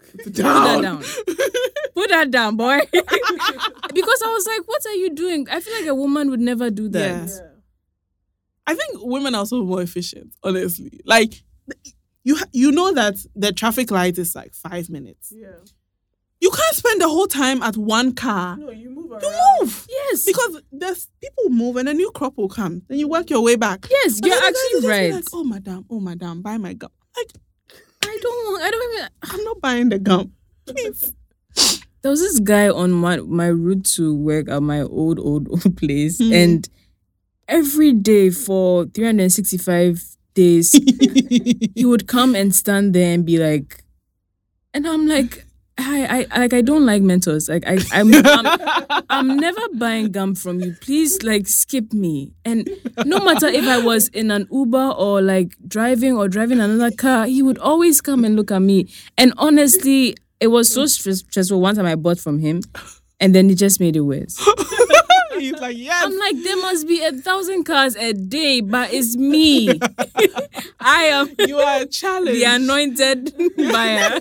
[0.00, 1.02] Put put that down.
[1.94, 2.78] Put that down, boy.
[2.90, 5.46] because I was like, what are you doing?
[5.50, 7.28] I feel like a woman would never do that.
[7.28, 7.36] Yeah.
[7.36, 7.48] Yeah.
[8.66, 10.32] I think women are also more efficient.
[10.42, 11.42] Honestly, like
[12.22, 15.34] you you know that the traffic light is like five minutes.
[15.36, 15.48] Yeah.
[16.44, 18.58] You can't spend the whole time at one car.
[18.58, 19.22] No, you move around.
[19.22, 19.30] You
[19.60, 19.86] move.
[19.88, 20.24] Yes.
[20.26, 22.82] Because there's people move and a new crop will come.
[22.88, 23.86] Then you work your way back.
[23.90, 25.14] yes, But you're then the guys will actually right.
[25.14, 26.90] Like, oh madam, oh madam, buy my gum.
[27.16, 27.30] Like
[28.04, 29.08] I don't I don't even.
[29.22, 30.32] I'm not buying the gum.
[30.66, 31.14] Please.
[32.02, 35.76] There was this guy on my, my route to work at my old, old, old
[35.78, 36.20] place.
[36.20, 36.34] Mhm.
[36.34, 36.68] And
[37.48, 40.04] every day for 365
[40.34, 40.72] days,
[41.74, 43.82] he would come and stand there and be like,
[44.74, 47.48] and I'm like, I, I like I don't like mentors.
[47.48, 50.74] Like I I'm, I'm I'm never buying gum from you.
[50.80, 52.32] Please like skip me.
[52.44, 52.68] And
[53.04, 57.26] no matter if I was in an Uber or like driving or driving another car,
[57.26, 58.88] he would always come and look at me.
[59.18, 61.60] And honestly, it was so stress- stressful.
[61.60, 62.60] One time I bought from him,
[63.20, 64.38] and then he just made it worse.
[65.38, 66.04] He's like, yes.
[66.04, 69.68] I'm like, there must be a thousand cars a day, but it's me.
[70.80, 72.36] I am you are a challenge.
[72.38, 74.20] the anointed buyer.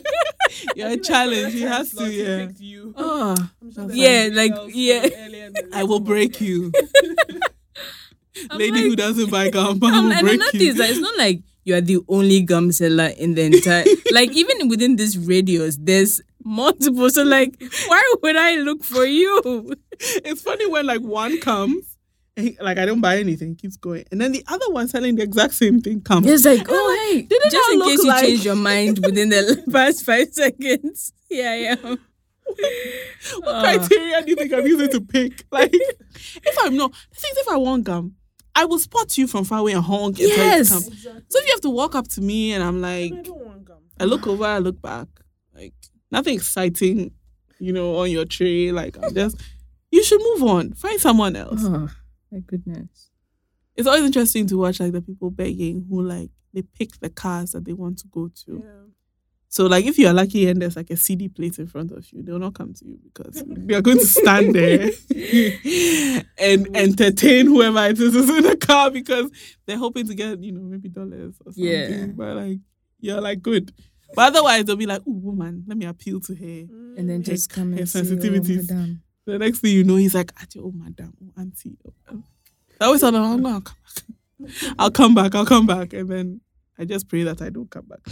[0.76, 1.54] You're a challenge.
[1.54, 2.50] He has to, yeah.
[2.60, 2.94] you.
[2.98, 3.36] Ah.
[3.66, 5.02] Oh, sure Yeah, like, yeah.
[5.02, 6.72] from earlier in the I will break you.
[8.54, 10.70] Lady like- who doesn't buy gum, I will and break another thing you.
[10.70, 14.32] is that it's not like you are the only gum seller in the entire like
[14.32, 17.56] even within this radius there's multiple so like
[17.88, 21.98] why would i look for you it's funny when like one comes,
[22.36, 25.16] and he- like I don't buy anything, keeps going, and then the other one selling
[25.16, 26.26] the exact same thing comes.
[26.28, 29.00] it's like oh hey did it just in look case you like- change your mind
[29.06, 31.96] within the past five seconds yeah yeah
[33.40, 33.62] What ah.
[33.62, 35.46] criteria do you think I'm using to pick?
[35.52, 38.16] Like, if I'm not, the thing is, if I want gum,
[38.54, 40.20] I will spot you from far away and honk.
[40.20, 40.88] and tell you to Yes.
[40.88, 41.22] Exactly.
[41.30, 43.66] So if you have to walk up to me and I'm like, I don't want
[43.66, 43.78] gum.
[44.00, 45.08] I look over, I look back,
[45.56, 45.74] like
[46.14, 47.12] nothing exciting,
[47.60, 48.72] you know, on your tray.
[48.72, 49.42] Like I'm just,
[49.92, 51.62] you should move on, find someone else.
[51.64, 51.90] oh
[52.32, 53.12] my goodness
[53.76, 57.52] It's always interesting to watch like the people begging who like they pick the cars
[57.52, 58.64] that they want to go to.
[58.64, 58.90] Yeah.
[59.50, 62.24] So like if you're lucky and there's like a CD plate in front of you,
[62.24, 64.90] they'll not come to you because they're going to stand there
[66.40, 69.30] and entertain whoever it is in the car because
[69.68, 71.64] they're hoping to get, you know, maybe dollars or something.
[71.64, 72.06] Yeah.
[72.16, 72.60] But like
[73.00, 73.72] you're like good.
[74.16, 76.46] But otherwise they'll be like, oh woman, let me appeal to her.
[76.98, 78.98] and then Her- just come her and say, oh, sensitivities.
[79.26, 81.78] The next thing you know, he's like, oh madam, oh auntie.
[81.88, 81.94] Oh.
[82.12, 82.24] oh.
[82.82, 83.74] I always thought, oh, no, I'll come back.
[84.80, 85.94] I'll come back, I'll come back.
[85.94, 86.42] And then
[86.78, 88.00] I just pray that I don't come back.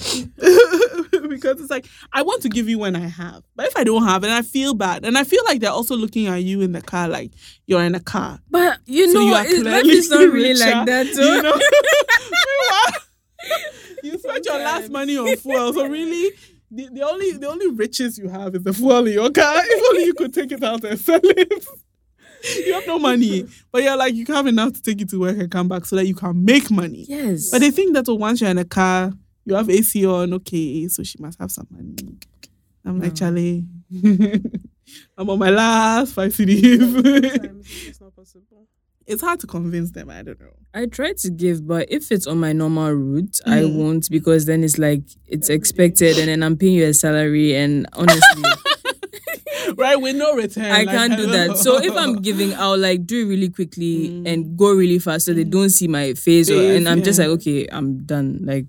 [1.30, 3.44] because it's like, I want to give you when I have.
[3.56, 5.04] But if I don't have, and I feel bad.
[5.04, 7.32] And I feel like they're also looking at you in the car like
[7.66, 8.40] you're in a car.
[8.50, 11.60] but you So know you it- life is not really like that so You know?
[14.04, 15.74] You spent your last money on fuel.
[15.74, 16.32] So really,
[16.72, 19.54] the, the only the only riches you have is the fuel in your car.
[19.64, 21.66] If only you could take it out and sell it.
[22.66, 25.20] You have no money, but you're like you can have enough to take you to
[25.20, 27.06] work and come back so that you can make money.
[27.08, 29.14] yes But they think that oh, once you're in a car,
[29.46, 30.34] you have AC on.
[30.34, 31.96] Okay, so she must have some money.
[32.84, 33.64] I'm like Charlie.
[35.16, 36.82] I'm on my last five cedis.
[37.88, 38.66] It's not possible.
[39.06, 40.10] it's hard to convince them.
[40.10, 40.56] I don't know.
[40.74, 43.76] I try to give, but if it's on my normal route, I Mhm.
[43.76, 47.86] won't because then it's like it's expected, and then I'm paying you a salary, and
[47.94, 48.44] honestly,
[49.76, 50.66] right with no return.
[50.66, 51.48] I like, can't do hello.
[51.48, 51.58] that.
[51.58, 54.28] So if I'm giving, I'll like do it really quickly Mm.
[54.28, 57.28] and go really fast, so they don't see my face, or, and I'm just like,
[57.40, 58.66] okay, I'm done, like.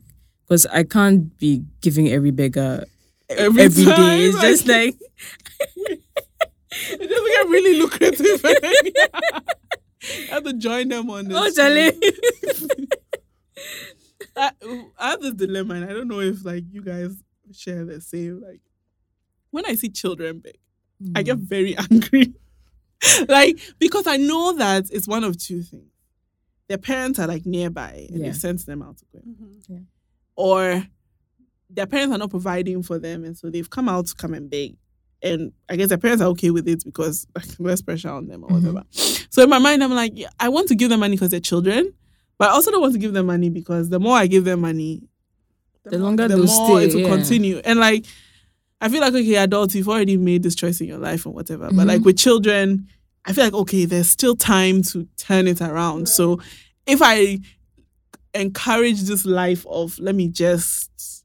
[0.49, 2.85] Because I can't be giving every beggar
[3.31, 4.25] every, every time, day.
[4.27, 4.97] It's just like
[5.77, 6.01] it
[6.99, 8.45] doesn't get really lucrative.
[10.03, 11.37] and then you have to join them on this.
[11.39, 11.93] oh, Charlie.
[14.37, 14.51] I,
[14.99, 17.23] I have this dilemma, and I don't know if like you guys
[17.53, 18.41] share the same.
[18.43, 18.61] Like
[19.51, 20.59] when I see children beg,
[21.15, 21.27] I Mm.
[21.27, 22.33] get very angry.
[23.29, 25.91] like because I know that it's one of two things.
[26.69, 28.27] Their parents are like nearby and Yeah.
[28.27, 29.19] they've sent them out to go.
[29.19, 29.87] Mhm.
[30.37, 30.87] Or
[31.69, 34.49] their parents are not providing for them and so they've come out to come and
[34.49, 34.77] beg.
[35.23, 38.43] And I guess their parents are okay with it because like, less pressure on them
[38.45, 38.55] or Mhm.
[38.63, 38.85] whatever.
[39.31, 41.41] So in my mind, I'm like, yeah, I want to give them money because they're
[41.41, 41.93] children,
[42.39, 44.61] but I also don't want to give them money because the more I give them
[44.61, 45.03] money,
[45.85, 47.09] The longer the they'll more stay, it will yeah.
[47.17, 47.59] continue.
[47.65, 48.05] And like,
[48.81, 51.67] I feel like okay, adults, you've already made this choice in your life and whatever.
[51.73, 51.87] But Mhm.
[51.87, 52.87] like with children,
[53.25, 56.09] I feel like okay, there's still time to turn it around.
[56.09, 56.41] So
[56.87, 57.39] if I
[58.35, 61.22] encourage this life of let me just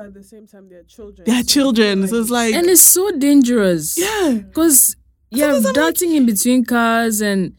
[0.00, 1.24] But at the same time, they're children.
[1.26, 2.08] they're so you children.
[2.08, 3.98] So it's like and it's so dangerous.
[3.98, 4.38] yeah.
[4.46, 4.96] Because
[5.30, 7.54] you're Sometimes like- darting in between cars and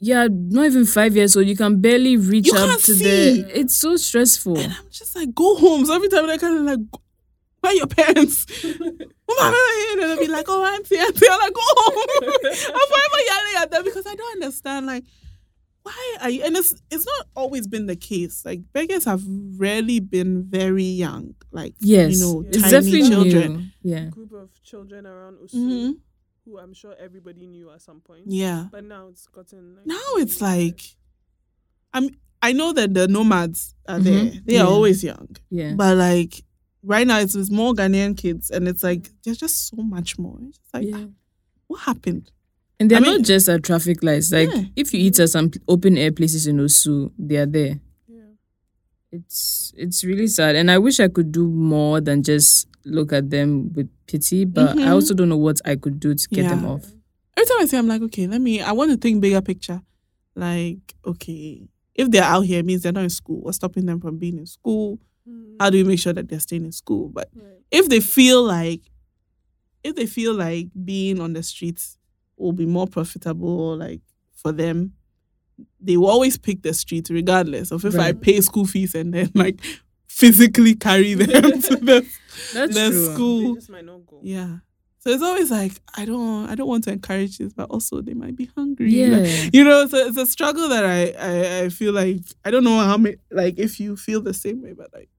[0.00, 1.46] yeah, not even five years old.
[1.46, 3.42] You can barely reach You up can't to see.
[3.42, 3.58] the.
[3.60, 4.58] It's so stressful.
[4.58, 5.84] And I'm just like, go home.
[5.84, 7.00] So every time I kind of like,
[7.60, 8.46] where your parents?
[8.64, 9.56] Mama,
[9.92, 11.26] and they'll be like, oh, auntie, auntie.
[11.30, 12.08] I'm like, go home.
[12.24, 15.04] I'm forever yelling at them because I don't understand, like,
[15.84, 16.42] why are you?
[16.42, 18.44] And it's it's not always been the case.
[18.44, 19.22] Like beggars have
[19.56, 21.34] rarely been very young.
[21.52, 23.72] Like Yes, you know, it's tiny definitely children.
[23.82, 23.90] new.
[23.92, 25.90] Yeah, group of children around Osu, hmm
[26.46, 28.24] who I'm sure everybody knew at some point.
[28.26, 28.66] Yeah.
[28.70, 30.82] But now it's gotten like Now it's like,
[31.92, 32.10] I'm.
[32.42, 34.04] I know that the nomads are Mhm.
[34.04, 34.24] there.
[34.44, 34.64] They Yeah.
[34.64, 35.28] are always young.
[35.50, 35.72] yeah.
[35.74, 36.44] But like
[36.82, 40.38] right now, it's, it's more Ghanaian kids, and it's like there's just so much more.
[40.48, 41.06] It's like, yeah.
[41.66, 42.30] what happened?
[42.80, 44.32] And they're I mean- not just at traffic lights.
[44.32, 44.64] Like Yeah.
[44.76, 47.80] if you eat at some open air places in Osu, they are there.
[48.08, 48.22] Yeah.
[49.12, 53.30] It's it's really sad, and I wish I could do more than just look at
[53.30, 54.44] them with pity.
[54.44, 54.92] But I Mhm.
[54.92, 56.84] also don't know what I could do to get them off.
[57.36, 58.60] Every time I say, I'm like, okay, let me.
[58.60, 59.80] I want to think bigger picture.
[60.36, 63.40] Like, okay, if they're out here, it means they're not in school.
[63.42, 64.98] What's stopping them from being in school?
[65.28, 67.08] Mm, How do we make sure that they're staying in school?
[67.08, 67.60] But right.
[67.70, 68.82] if they feel like,
[69.84, 71.98] if they feel like being on the streets
[72.36, 74.00] will be more profitable, like
[74.34, 74.94] for them,
[75.80, 79.30] they will always pick the streets regardless of if I pay school fees and then
[79.34, 79.60] like
[80.08, 81.28] physically carry them
[81.60, 82.06] to the,
[82.52, 83.08] That's the true.
[83.08, 83.54] They school.
[83.54, 84.20] just might not go.
[84.22, 84.56] Yeah.
[84.98, 88.14] So it's always like I don't I don't want to encourage this, but also they
[88.14, 88.90] might be hungry.
[88.90, 89.18] Yeah.
[89.18, 92.64] Like, you know, so it's a struggle that I, I I feel like I don't
[92.64, 95.10] know how many like if you feel the same way, but like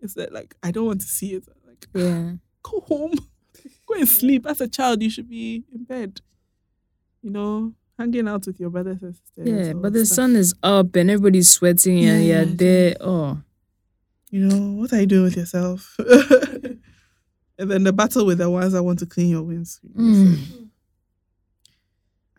[0.00, 1.44] it's that like I don't want to see it.
[1.66, 2.32] Like yeah.
[2.62, 3.14] go home,
[3.86, 4.46] go and sleep.
[4.46, 6.20] As a child, you should be in bed.
[7.22, 9.66] You know, hanging out with your brothers and sisters.
[9.66, 10.16] Yeah, but the stuff.
[10.16, 12.96] sun is up and everybody's sweating and you're yeah, there.
[13.00, 13.38] Oh,
[14.30, 15.96] You know what are you doing with yourself?
[15.98, 19.94] and then the battle with the ones that want to clean your windscreen.
[19.94, 20.68] Mm.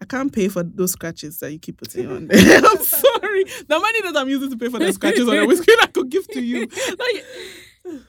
[0.02, 2.58] I can't pay for those scratches that you keep putting on there.
[2.64, 3.46] I'm sorry.
[3.68, 6.10] The money that I'm using to pay for the scratches on the windscreen, I could
[6.10, 6.68] give to you.
[6.68, 7.26] Like,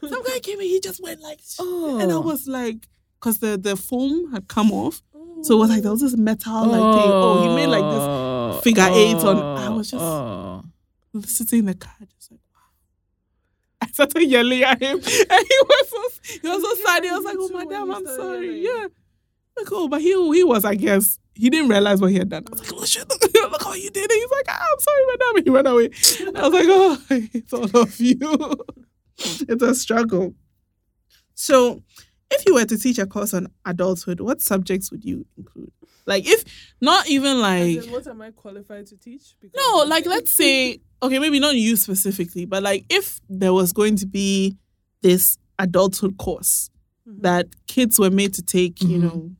[0.00, 1.98] some guy came in, he just went like, oh.
[2.00, 2.88] and I was like,
[3.26, 5.02] because the, the foam had come off.
[5.42, 7.10] So it was like, there was this metal like thing.
[7.12, 10.62] Oh, he made like this figure eight on- I was just- oh.
[11.24, 12.60] sitting in the car, just like, wow.
[13.82, 17.04] I started yelling at him, and he was so he was so sad.
[17.04, 18.86] He was like, "Oh, when madam, I'm sorry." Yeah,
[19.56, 22.44] like, oh, but he he was, I guess, he didn't realize what he had done.
[22.46, 23.08] I was like, "Oh shit,
[23.50, 25.90] look how you did it." He's like, ah, "I'm sorry, madam," he went away.
[26.40, 26.98] I was like, "Oh,
[27.34, 28.56] it's all of you."
[29.18, 30.34] it's a struggle.
[31.34, 31.82] So,
[32.30, 35.70] if you were to teach a course on adulthood, what subjects would you include?
[36.06, 36.44] Like, if
[36.80, 39.34] not even like what am I qualified to teach?
[39.40, 43.72] Because no, like let's say, okay, maybe not you specifically, but like if there was
[43.72, 44.56] going to be
[45.02, 46.70] this adulthood course
[47.08, 47.22] Mhm.
[47.22, 49.02] that kids were made to take, you Mhm.
[49.02, 49.30] know,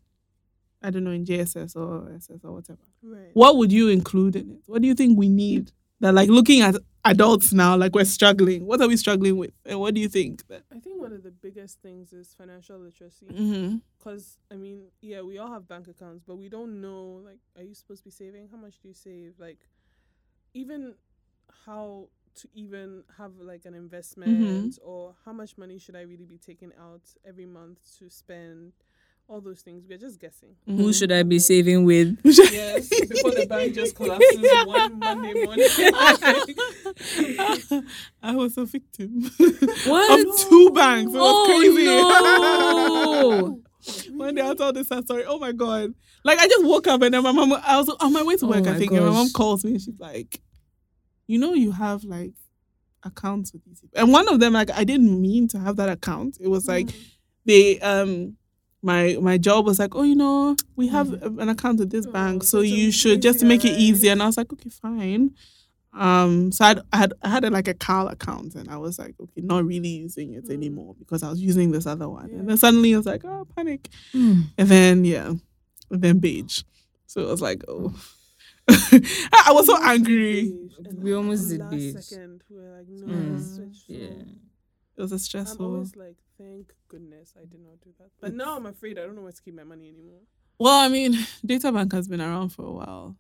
[0.83, 3.31] I don't know, in JSS or SS or whatever, Right.
[3.35, 4.61] what would you include in it?
[4.67, 5.73] What do you think we need?
[6.01, 6.77] That like looking at
[7.11, 8.67] adults now, like we're struggling.
[8.67, 9.53] What are we struggling with?
[9.65, 10.43] And what do you think?
[10.51, 13.27] I think one of the biggest things is financial literacy.
[13.27, 13.77] mm-hmm.
[13.99, 17.63] Because I mean, yeah, we all have bank accounts, but we don't know like, are
[17.63, 18.49] you supposed to be saving?
[18.51, 19.35] How much do you save?
[19.39, 19.59] Like,
[20.55, 20.95] even
[21.65, 26.39] how to even have like an investment or how much money should I really be
[26.39, 28.73] taking out every month to spend?
[29.29, 29.85] All those things.
[29.89, 30.51] We're just guessing.
[30.67, 32.17] Who should I be saving with?
[32.25, 35.67] Yes, before the bank just collapses one Monday morning.
[38.23, 39.23] I was a victim
[39.87, 40.21] What?
[40.21, 41.13] of two banks.
[41.13, 41.87] It was crazy.
[41.89, 43.61] Oh
[44.13, 45.25] One day I told this story.
[45.27, 45.93] Oh my god!
[46.25, 47.53] Like I just woke up and then my mom.
[47.53, 48.67] I was on my way to Oh work.
[48.67, 50.41] I my think, and my mom calls me and she's like,
[51.29, 52.33] "You know, you have like
[53.05, 55.89] accounts with these people." And one of them, like, I didn't mean to have that
[55.89, 56.39] account.
[56.41, 56.89] It was like
[57.45, 58.37] they um.
[58.83, 62.13] My my job was like, oh, you know, we have an account with this Oh,
[62.13, 64.13] bank, so you should just to make it easier, easier.
[64.13, 65.31] And I was like, okay, fine.
[65.93, 68.99] Um, so I'd, I had I had a, like a Carl account, and I was
[68.99, 70.53] like, okay, not really using it Mm.
[70.53, 72.29] anymore because I was using this other one.
[72.31, 72.39] Yeah.
[72.41, 73.89] And then suddenly I was like, oh, panic.
[74.13, 74.43] Hmm.
[74.59, 75.33] And then yeah,
[75.91, 76.63] and then beige.
[77.07, 77.95] So it was like, oh,
[78.69, 80.53] I I was so angry.
[80.95, 81.97] We almost did last beige.
[82.05, 83.43] Second, we were like, no, Mm.
[83.57, 83.85] switch.
[83.89, 84.09] Yeah.
[84.97, 85.67] It was a I'm stressful.
[85.67, 88.09] always like, thank goodness I did not do that.
[88.21, 90.21] But now I'm afraid I don't know where to keep my money anymore.
[90.59, 93.17] Well, I mean, Data Bank has been around for a while.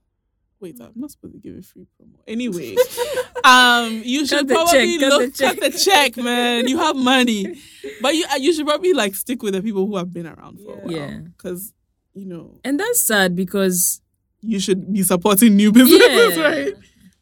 [0.58, 2.16] Wait, I'm not supposed to give a free promo.
[2.26, 2.76] Anyway,
[3.44, 5.60] um, you should the probably check, cut look the check.
[5.60, 6.66] cut the check, man.
[6.66, 7.60] You have money,
[8.00, 10.58] but you uh, you should probably like stick with the people who have been around
[10.60, 10.90] for a while.
[10.90, 11.18] Yeah.
[11.36, 11.74] because
[12.14, 14.00] you know And that's sad because
[14.40, 16.42] you should be supporting new businesses, Yeah.
[16.42, 16.74] right?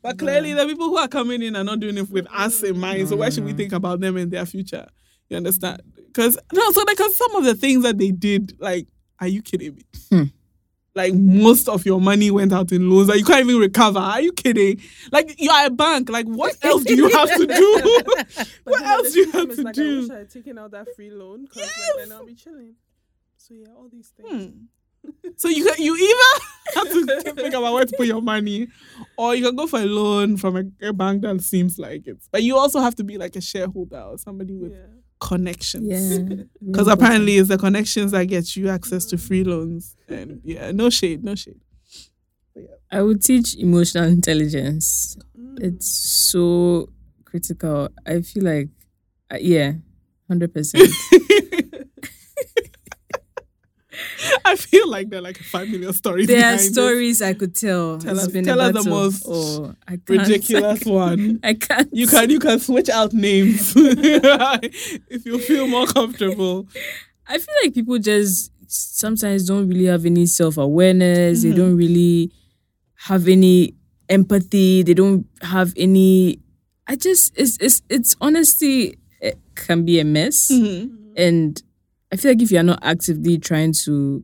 [0.04, 2.78] But clearly, the people who are coming in are not doing it with us in
[2.78, 3.08] mind.
[3.08, 3.56] So why should we Mm.
[3.56, 4.86] think about them and their future?
[5.30, 5.80] You understand?
[5.96, 8.86] Because no, so because some of the things that they did, like,
[9.18, 9.82] are you kidding me?
[10.10, 10.22] Hmm.
[10.94, 13.98] Like most of your money went out in loans that you can't even recover.
[13.98, 14.80] Are you kidding?
[15.10, 16.08] Like you are a bank.
[16.10, 18.02] Like what else do you have to do?
[18.64, 20.00] What else do you have to like, I do?
[20.02, 22.74] wish I had taken out that free loan because like, then I'll be chilling.
[23.38, 24.28] So yeah, all these things.
[24.30, 24.58] Hmm.
[25.36, 26.44] So you can, you either
[26.76, 28.68] have to think about where to put your money,
[29.18, 32.18] or you can go for a loan from a, a bank that seems like it.
[32.30, 34.78] But you also have to be like a shareholder or somebody with Yeah.
[35.20, 35.86] connections.
[35.88, 39.96] yeah, Because apparently it's the connections that get you access to free loans.
[40.08, 41.60] And yeah, no shade, no shade.
[42.90, 45.16] I would teach emotional intelligence.
[45.38, 45.60] Mm.
[45.60, 45.88] It's
[46.30, 46.88] so
[47.24, 47.88] critical.
[48.06, 48.68] I feel like,
[49.32, 49.72] uh, yeah,
[50.28, 50.88] hundred percent.
[54.44, 56.26] I feel like they're like five million stories.
[56.26, 57.98] There are stories I could tell.
[57.98, 61.40] Tell It's us- tell us the most Oh, I ridiculous one.
[61.42, 61.88] I can't.
[61.92, 66.66] You can you can switch out names if you feel more comfortable.
[67.26, 71.40] I feel like people just sometimes don't really have any self awareness.
[71.40, 71.50] Mm-hmm.
[71.50, 72.30] They don't really
[72.94, 73.74] have any
[74.08, 74.82] empathy.
[74.82, 76.40] They don't have any.
[76.86, 81.14] I just it's it's it's honestly it can be a mess, Mm-hmm.
[81.16, 81.62] and
[82.14, 84.22] I feel like if you're not actively trying to,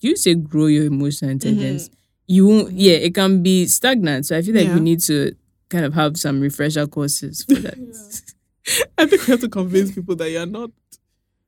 [0.00, 1.94] you say grow your emotional intelligence, mm-hmm.
[2.28, 2.72] you won't.
[2.72, 4.24] Yeah, it can be stagnant.
[4.24, 4.74] So I feel like Yeah.
[4.76, 5.36] we need to
[5.68, 7.76] kind of have some refresher courses for that.
[8.98, 10.70] I think we have to convince people that you're not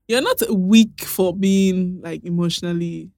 [0.07, 3.11] you're not weak for being like emotionally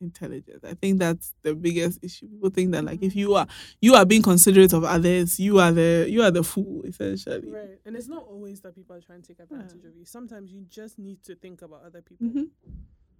[0.00, 0.64] intelligent.
[0.64, 2.28] I think that's the biggest issue.
[2.28, 3.46] People think that like if you are
[3.80, 7.50] you are being considerate of others, you are the you are the fool essentially.
[7.50, 7.78] Right.
[7.84, 10.04] And it's not always that people are trying to take advantage of you.
[10.04, 12.26] Sometimes you just need to think about other people.
[12.26, 12.48] Mhm.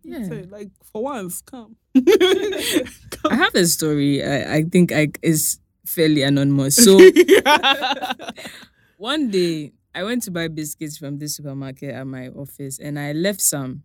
[0.04, 0.28] Yeah.
[0.28, 1.76] So, like for once, come.
[1.94, 4.22] I have a story.
[4.24, 6.76] I, I think I is fairly anonymous.
[6.76, 6.98] So
[8.96, 13.12] one day I went to buy biscuits from this supermarket at my office and I
[13.12, 13.82] left some.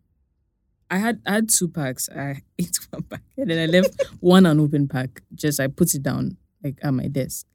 [0.90, 2.10] I had I had two packs.
[2.10, 5.22] I ate one pack and then I left one unopened pack.
[5.34, 7.46] Just I put it down like at my desk.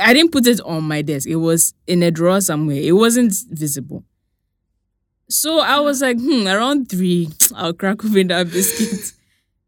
[0.00, 1.28] I didn't put it on my desk.
[1.28, 2.76] It was in a drawer somewhere.
[2.76, 4.04] It wasn't visible.
[5.28, 9.12] So I was like, hmm, around three, I'll crack open that biscuit.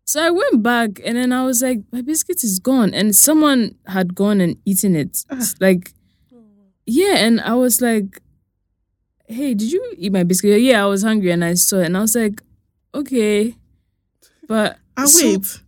[0.05, 2.95] So I went back and then I was like, my biscuit is gone.
[2.95, 5.25] And someone had gone and eaten it.
[5.61, 5.93] Like,
[6.87, 7.17] yeah.
[7.19, 8.21] And I was like,
[9.29, 10.61] hey, did you eat my biscuit?
[10.61, 11.87] Yeah, I was hungry and I saw it.
[11.87, 12.43] And I was like,
[12.95, 13.55] okay.
[14.49, 15.61] But Ah so- wait.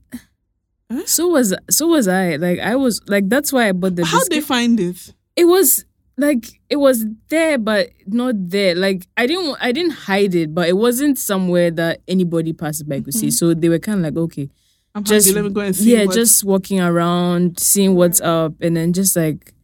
[1.07, 2.37] so was so was I.
[2.37, 4.31] Like I was like that's why I bought the How biscuit.
[4.31, 5.15] they find it?
[5.37, 5.85] it was
[6.19, 8.75] like it was there but not there.
[8.75, 13.01] Like I didn't I didn't hide it, but it wasn't somewhere that anybody passing by
[13.01, 13.31] could see.
[13.31, 14.51] So they were kind of like, okay,
[14.95, 15.43] I'm just hungry.
[15.43, 15.97] Let me go and see.
[15.97, 19.55] yeah, what- just walking around, seeing what's up, and then just like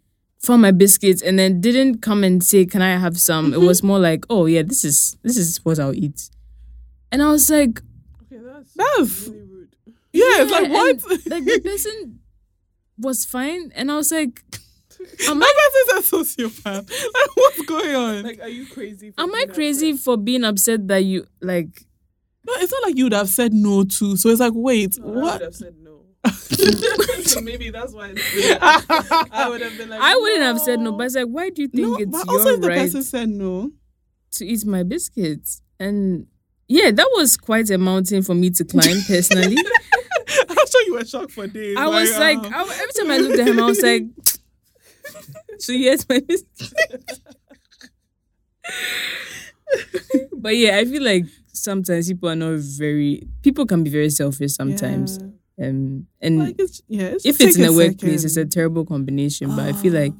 [0.40, 3.82] found my biscuits, and then didn't come and say, "Can I have some?" It was
[3.82, 6.30] more like, "Oh yeah, this is this is what I'll eat,"
[7.12, 7.80] and I was like,
[8.30, 9.74] Okay, that's, That's- really rude.
[10.12, 11.02] yeah, it's like what?
[11.26, 12.20] like the person
[12.98, 14.42] was fine, and I was like,
[15.28, 16.90] "Am My I person's a sociopath.
[17.14, 18.22] Like, what's going on?
[18.24, 19.11] Like, are you crazy?
[19.12, 20.04] for am I crazy upset?
[20.04, 21.84] for being upset that you like?"
[22.46, 24.16] no, it's not like you would have said no to.
[24.16, 25.40] So it's like, wait, No, I would what?
[25.42, 25.94] have said no.
[27.22, 28.12] so maybe that's why.
[28.14, 31.50] It's I would have been like, I wouldn't have said no, but it's like, why
[31.50, 33.70] do you think No, it's but your also if the right person said no,
[34.32, 35.62] to eat my biscuits?
[35.78, 36.26] And
[36.69, 39.57] yeah, that was quite a mountain for me to climb personally.
[40.49, 41.77] I'm sure you were shocked for days.
[41.77, 44.05] I was like, um, I, every time I looked at him, I was like,
[45.59, 46.21] so yes, my
[50.37, 53.27] but yeah, I feel like sometimes people are not very.
[53.43, 55.19] People can be very selfish sometimes,
[55.62, 58.25] um, and like it's, yeah, it's if it's in a workplace, second.
[58.25, 59.57] it's a terrible combination.
[59.57, 60.12] But I feel like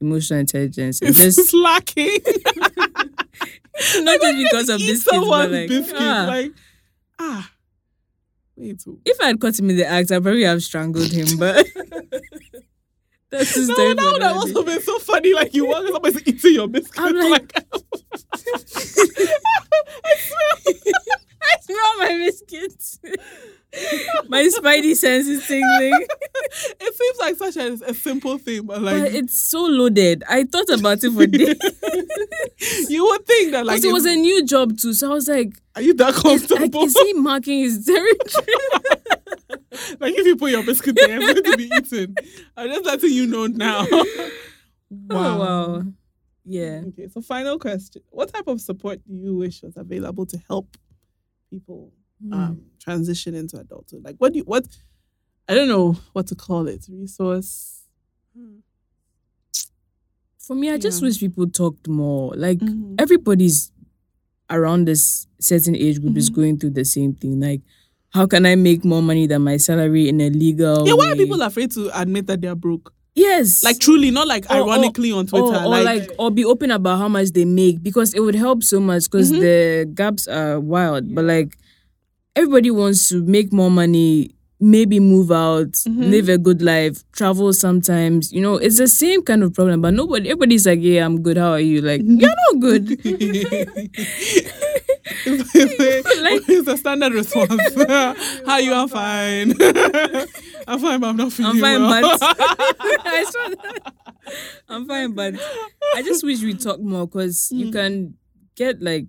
[0.00, 2.20] emotional intelligence it's just lacking.
[4.00, 6.24] not just because of Eat biscuits, but like, ah.
[6.28, 6.52] like
[7.18, 7.50] ah,
[8.56, 8.82] wait.
[9.04, 11.38] if I had caught him in the act, I'd probably have strangled him.
[11.38, 11.66] But
[13.30, 15.32] that's just No, that would have also been so funny.
[15.34, 16.98] Like you want somebody eating your biscuits.
[16.98, 17.72] I'm like, like-
[20.04, 20.76] I swear.
[21.70, 22.98] I smell my biscuits.
[24.28, 25.92] my spidey sense is tingling.
[26.80, 30.24] it seems like such a, a simple thing, but like but it's so loaded.
[30.28, 31.56] I thought about it for days.
[32.90, 35.28] you would think that like Because it was a new job too, so I was
[35.28, 36.82] like, are you that comfortable?
[36.84, 38.46] is he marking his territory?
[40.00, 42.14] like if you put your biscuit there, it's going to be eaten.
[42.56, 43.86] I'm just letting you know now.
[45.10, 45.84] Oh wow.
[46.44, 46.82] Yeah.
[46.88, 50.76] Okay, so final question: What type of support do you wish was available to help
[51.50, 51.92] people
[52.22, 52.32] Hmm.
[52.34, 54.04] um, transition into adulthood?
[54.04, 54.66] Like, what do you what?
[55.48, 56.86] I don't know what to call it.
[56.88, 57.82] Resource.
[58.36, 58.58] Hmm.
[60.38, 61.08] For me, I just Yeah.
[61.08, 62.34] wish people talked more.
[62.36, 62.94] Like Mhm.
[62.98, 63.72] everybody's
[64.50, 66.34] around this certain age group is Mhm.
[66.34, 67.40] going through the same thing.
[67.40, 67.62] Like,
[68.10, 71.16] how can I make more money than my salary in a legal Yeah, why are
[71.16, 72.92] people afraid to admit that they're broke?
[73.14, 73.62] Yes.
[73.64, 75.44] Like truly, not like Or- or- ironically on Twitter.
[75.56, 78.34] or, or like, like, or be open about how much they make because it would
[78.36, 79.40] help so much because Mhm.
[79.40, 81.14] the gaps are wild.
[81.14, 81.56] But like
[82.36, 84.30] everybody wants to make more money,
[84.60, 86.10] maybe move out, Mhm.
[86.10, 88.30] live a good life, travel sometimes.
[88.32, 89.80] You know, it's the same kind of problem.
[89.82, 91.36] But nobody, everybody's like, yeah, I'm good.
[91.36, 91.80] How are you?
[91.82, 92.20] Like, Mm-hmm.
[92.20, 93.00] you're not good.
[95.26, 97.60] it's, it's a standard response.
[98.46, 99.54] How you are fine.
[100.66, 102.18] I'm fine, but I'm not feeling I'm fine, well.
[102.18, 102.22] but
[103.06, 103.92] I saw that.
[104.68, 105.34] I'm fine, but
[105.96, 107.72] I just wish we talk more because you Mm.
[107.72, 108.14] can
[108.56, 109.06] get like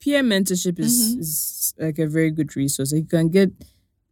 [0.00, 1.20] peer mentorship is, Mhm.
[1.20, 2.92] is like a very good resource.
[2.92, 3.50] Like, you can get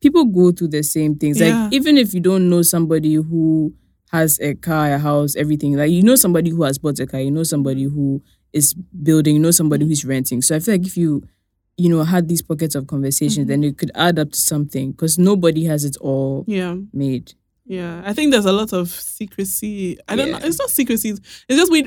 [0.01, 1.39] people go through the same things.
[1.41, 1.64] Yeah.
[1.64, 3.74] Like even if you don't know somebody who
[4.12, 7.20] has a car, a house, everything, like you know somebody who has bought a car,
[7.20, 8.22] you know somebody who
[8.53, 10.43] is building, you know somebody who's renting.
[10.43, 11.22] So I feel like if you
[11.77, 13.49] you know had these pockets of conversations, Mhm.
[13.49, 16.77] then it could add up to something because nobody has it all yeah.
[16.93, 17.33] made.
[17.66, 19.97] Yeah, I think there's a lot of secrecy.
[20.09, 20.39] I don't know.
[20.43, 21.11] It's not secrecy.
[21.11, 21.87] It's just we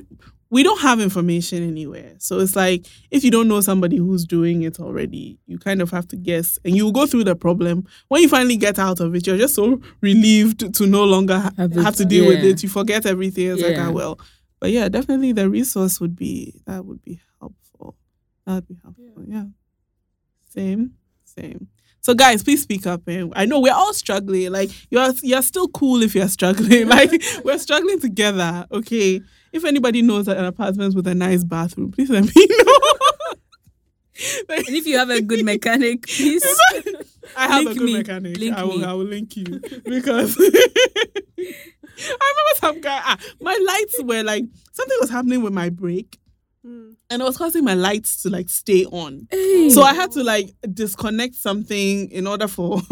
[0.50, 2.14] we don't have information anywhere.
[2.20, 5.90] So it's like if you don't know somebody who's doing it already, you kind of
[5.92, 7.86] have to guess, and you go through the problem.
[8.08, 11.52] When you finally get out of it, you're just so relieved to no longer ha-
[11.58, 12.64] Have have, to deal with it.
[12.64, 13.48] You forget everything.
[13.48, 13.88] It's like Yeah.
[13.90, 14.20] ah well,
[14.60, 17.98] but yeah, definitely the resource would be that would be helpful.
[18.46, 19.24] That would be helpful.
[19.28, 19.46] Yeah.
[20.54, 20.92] Same.
[21.26, 21.68] Same.
[22.02, 23.02] So guys, please speak up.
[23.08, 23.26] eh?
[23.34, 24.52] I know we're all struggling.
[24.52, 26.88] Like you're you're still cool if you're struggling.
[26.96, 27.12] Like
[27.44, 28.66] we're struggling together.
[28.72, 29.22] Okay.
[29.52, 32.80] If anybody knows that an apartment with a nice bathroom, please let me know.
[34.50, 36.44] And if you have a good mechanic, please.
[37.38, 37.94] I have a good me.
[37.98, 38.38] mechanic.
[38.38, 38.84] Link I will me.
[38.86, 40.44] I will link you because I
[41.40, 43.00] remember some guy.
[43.04, 46.18] Ah, my lights were like something was happening with my brake,
[46.66, 46.92] Hmm.
[47.10, 49.28] and I was causing my lights to like stay on.
[49.30, 49.70] Hey.
[49.70, 52.78] So I had to like disconnect something in order for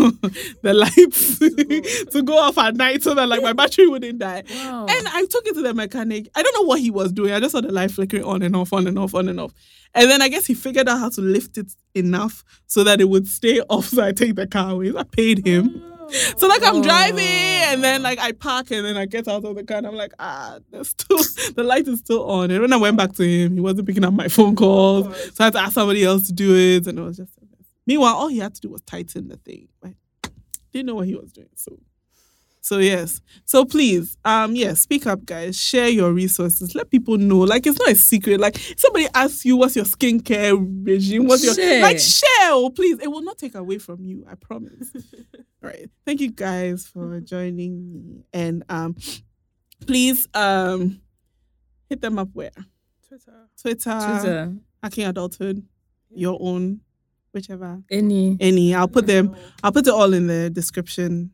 [0.61, 1.39] the lights
[2.11, 4.43] to go off at night so that like my battery wouldn't die.
[4.49, 4.87] Wow.
[4.89, 6.27] And I took it to the mechanic.
[6.35, 7.31] I don't know what he was doing.
[7.31, 9.53] I just saw the light flickering on and off, on and off, on and off.
[9.93, 13.05] And then I guess he figured out how to lift it enough so that it
[13.05, 13.85] would stay off.
[13.85, 14.91] So I take the car away.
[14.91, 15.90] So I paid him.
[16.09, 19.55] So like I'm driving and then like I park and then I get out of
[19.55, 21.17] the car and I'm like, ah, there's still
[21.55, 22.51] the light is still on.
[22.51, 25.05] And when I went back to him, he wasn't picking up my phone calls.
[25.33, 26.87] So I had to ask somebody else to do it.
[26.87, 27.33] And it was just.
[27.87, 29.67] Meanwhile, all he had to do was tighten the thing.
[29.81, 29.95] Right?
[30.71, 31.49] Didn't know what he was doing.
[31.55, 31.79] So
[32.61, 33.21] so yes.
[33.45, 35.59] So please, um, yes, speak up, guys.
[35.59, 36.75] Share your resources.
[36.75, 37.39] Let people know.
[37.39, 38.39] Like it's not a secret.
[38.39, 40.55] Like somebody asks you what's your skincare
[40.85, 41.81] regime, what's your Share.
[41.81, 42.99] like share, oh, please.
[42.99, 44.25] It will not take away from you.
[44.29, 44.91] I promise.
[45.35, 45.89] All right.
[46.05, 48.25] Thank you guys for joining me.
[48.31, 48.95] And um
[49.87, 51.01] please um
[51.89, 52.51] hit them up where?
[53.07, 53.47] Twitter.
[53.59, 54.55] Twitter, Twitter.
[54.83, 55.63] Hacking Adulthood,
[56.11, 56.81] your own,
[57.33, 57.81] whichever.
[57.89, 58.37] Any.
[58.39, 58.75] Any.
[58.75, 61.31] I'll put them I'll put it all in the description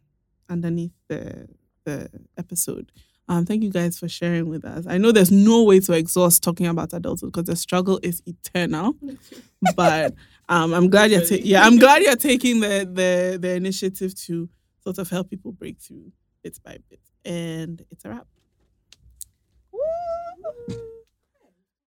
[0.50, 1.48] underneath the
[1.86, 2.92] the episode.
[3.30, 4.86] Um, thank you guys for sharing with us.
[4.88, 8.96] I know there's no way to exhaust talking about adulthood because the struggle is eternal.
[9.76, 10.14] but
[10.48, 14.50] um, I'm glad you're ta- yeah, I'm glad you're taking the the the initiative to
[14.82, 16.12] sort of help people break through
[16.44, 17.02] bit by bit.
[17.26, 18.28] And it's a wrap.
[19.74, 20.78] Woo!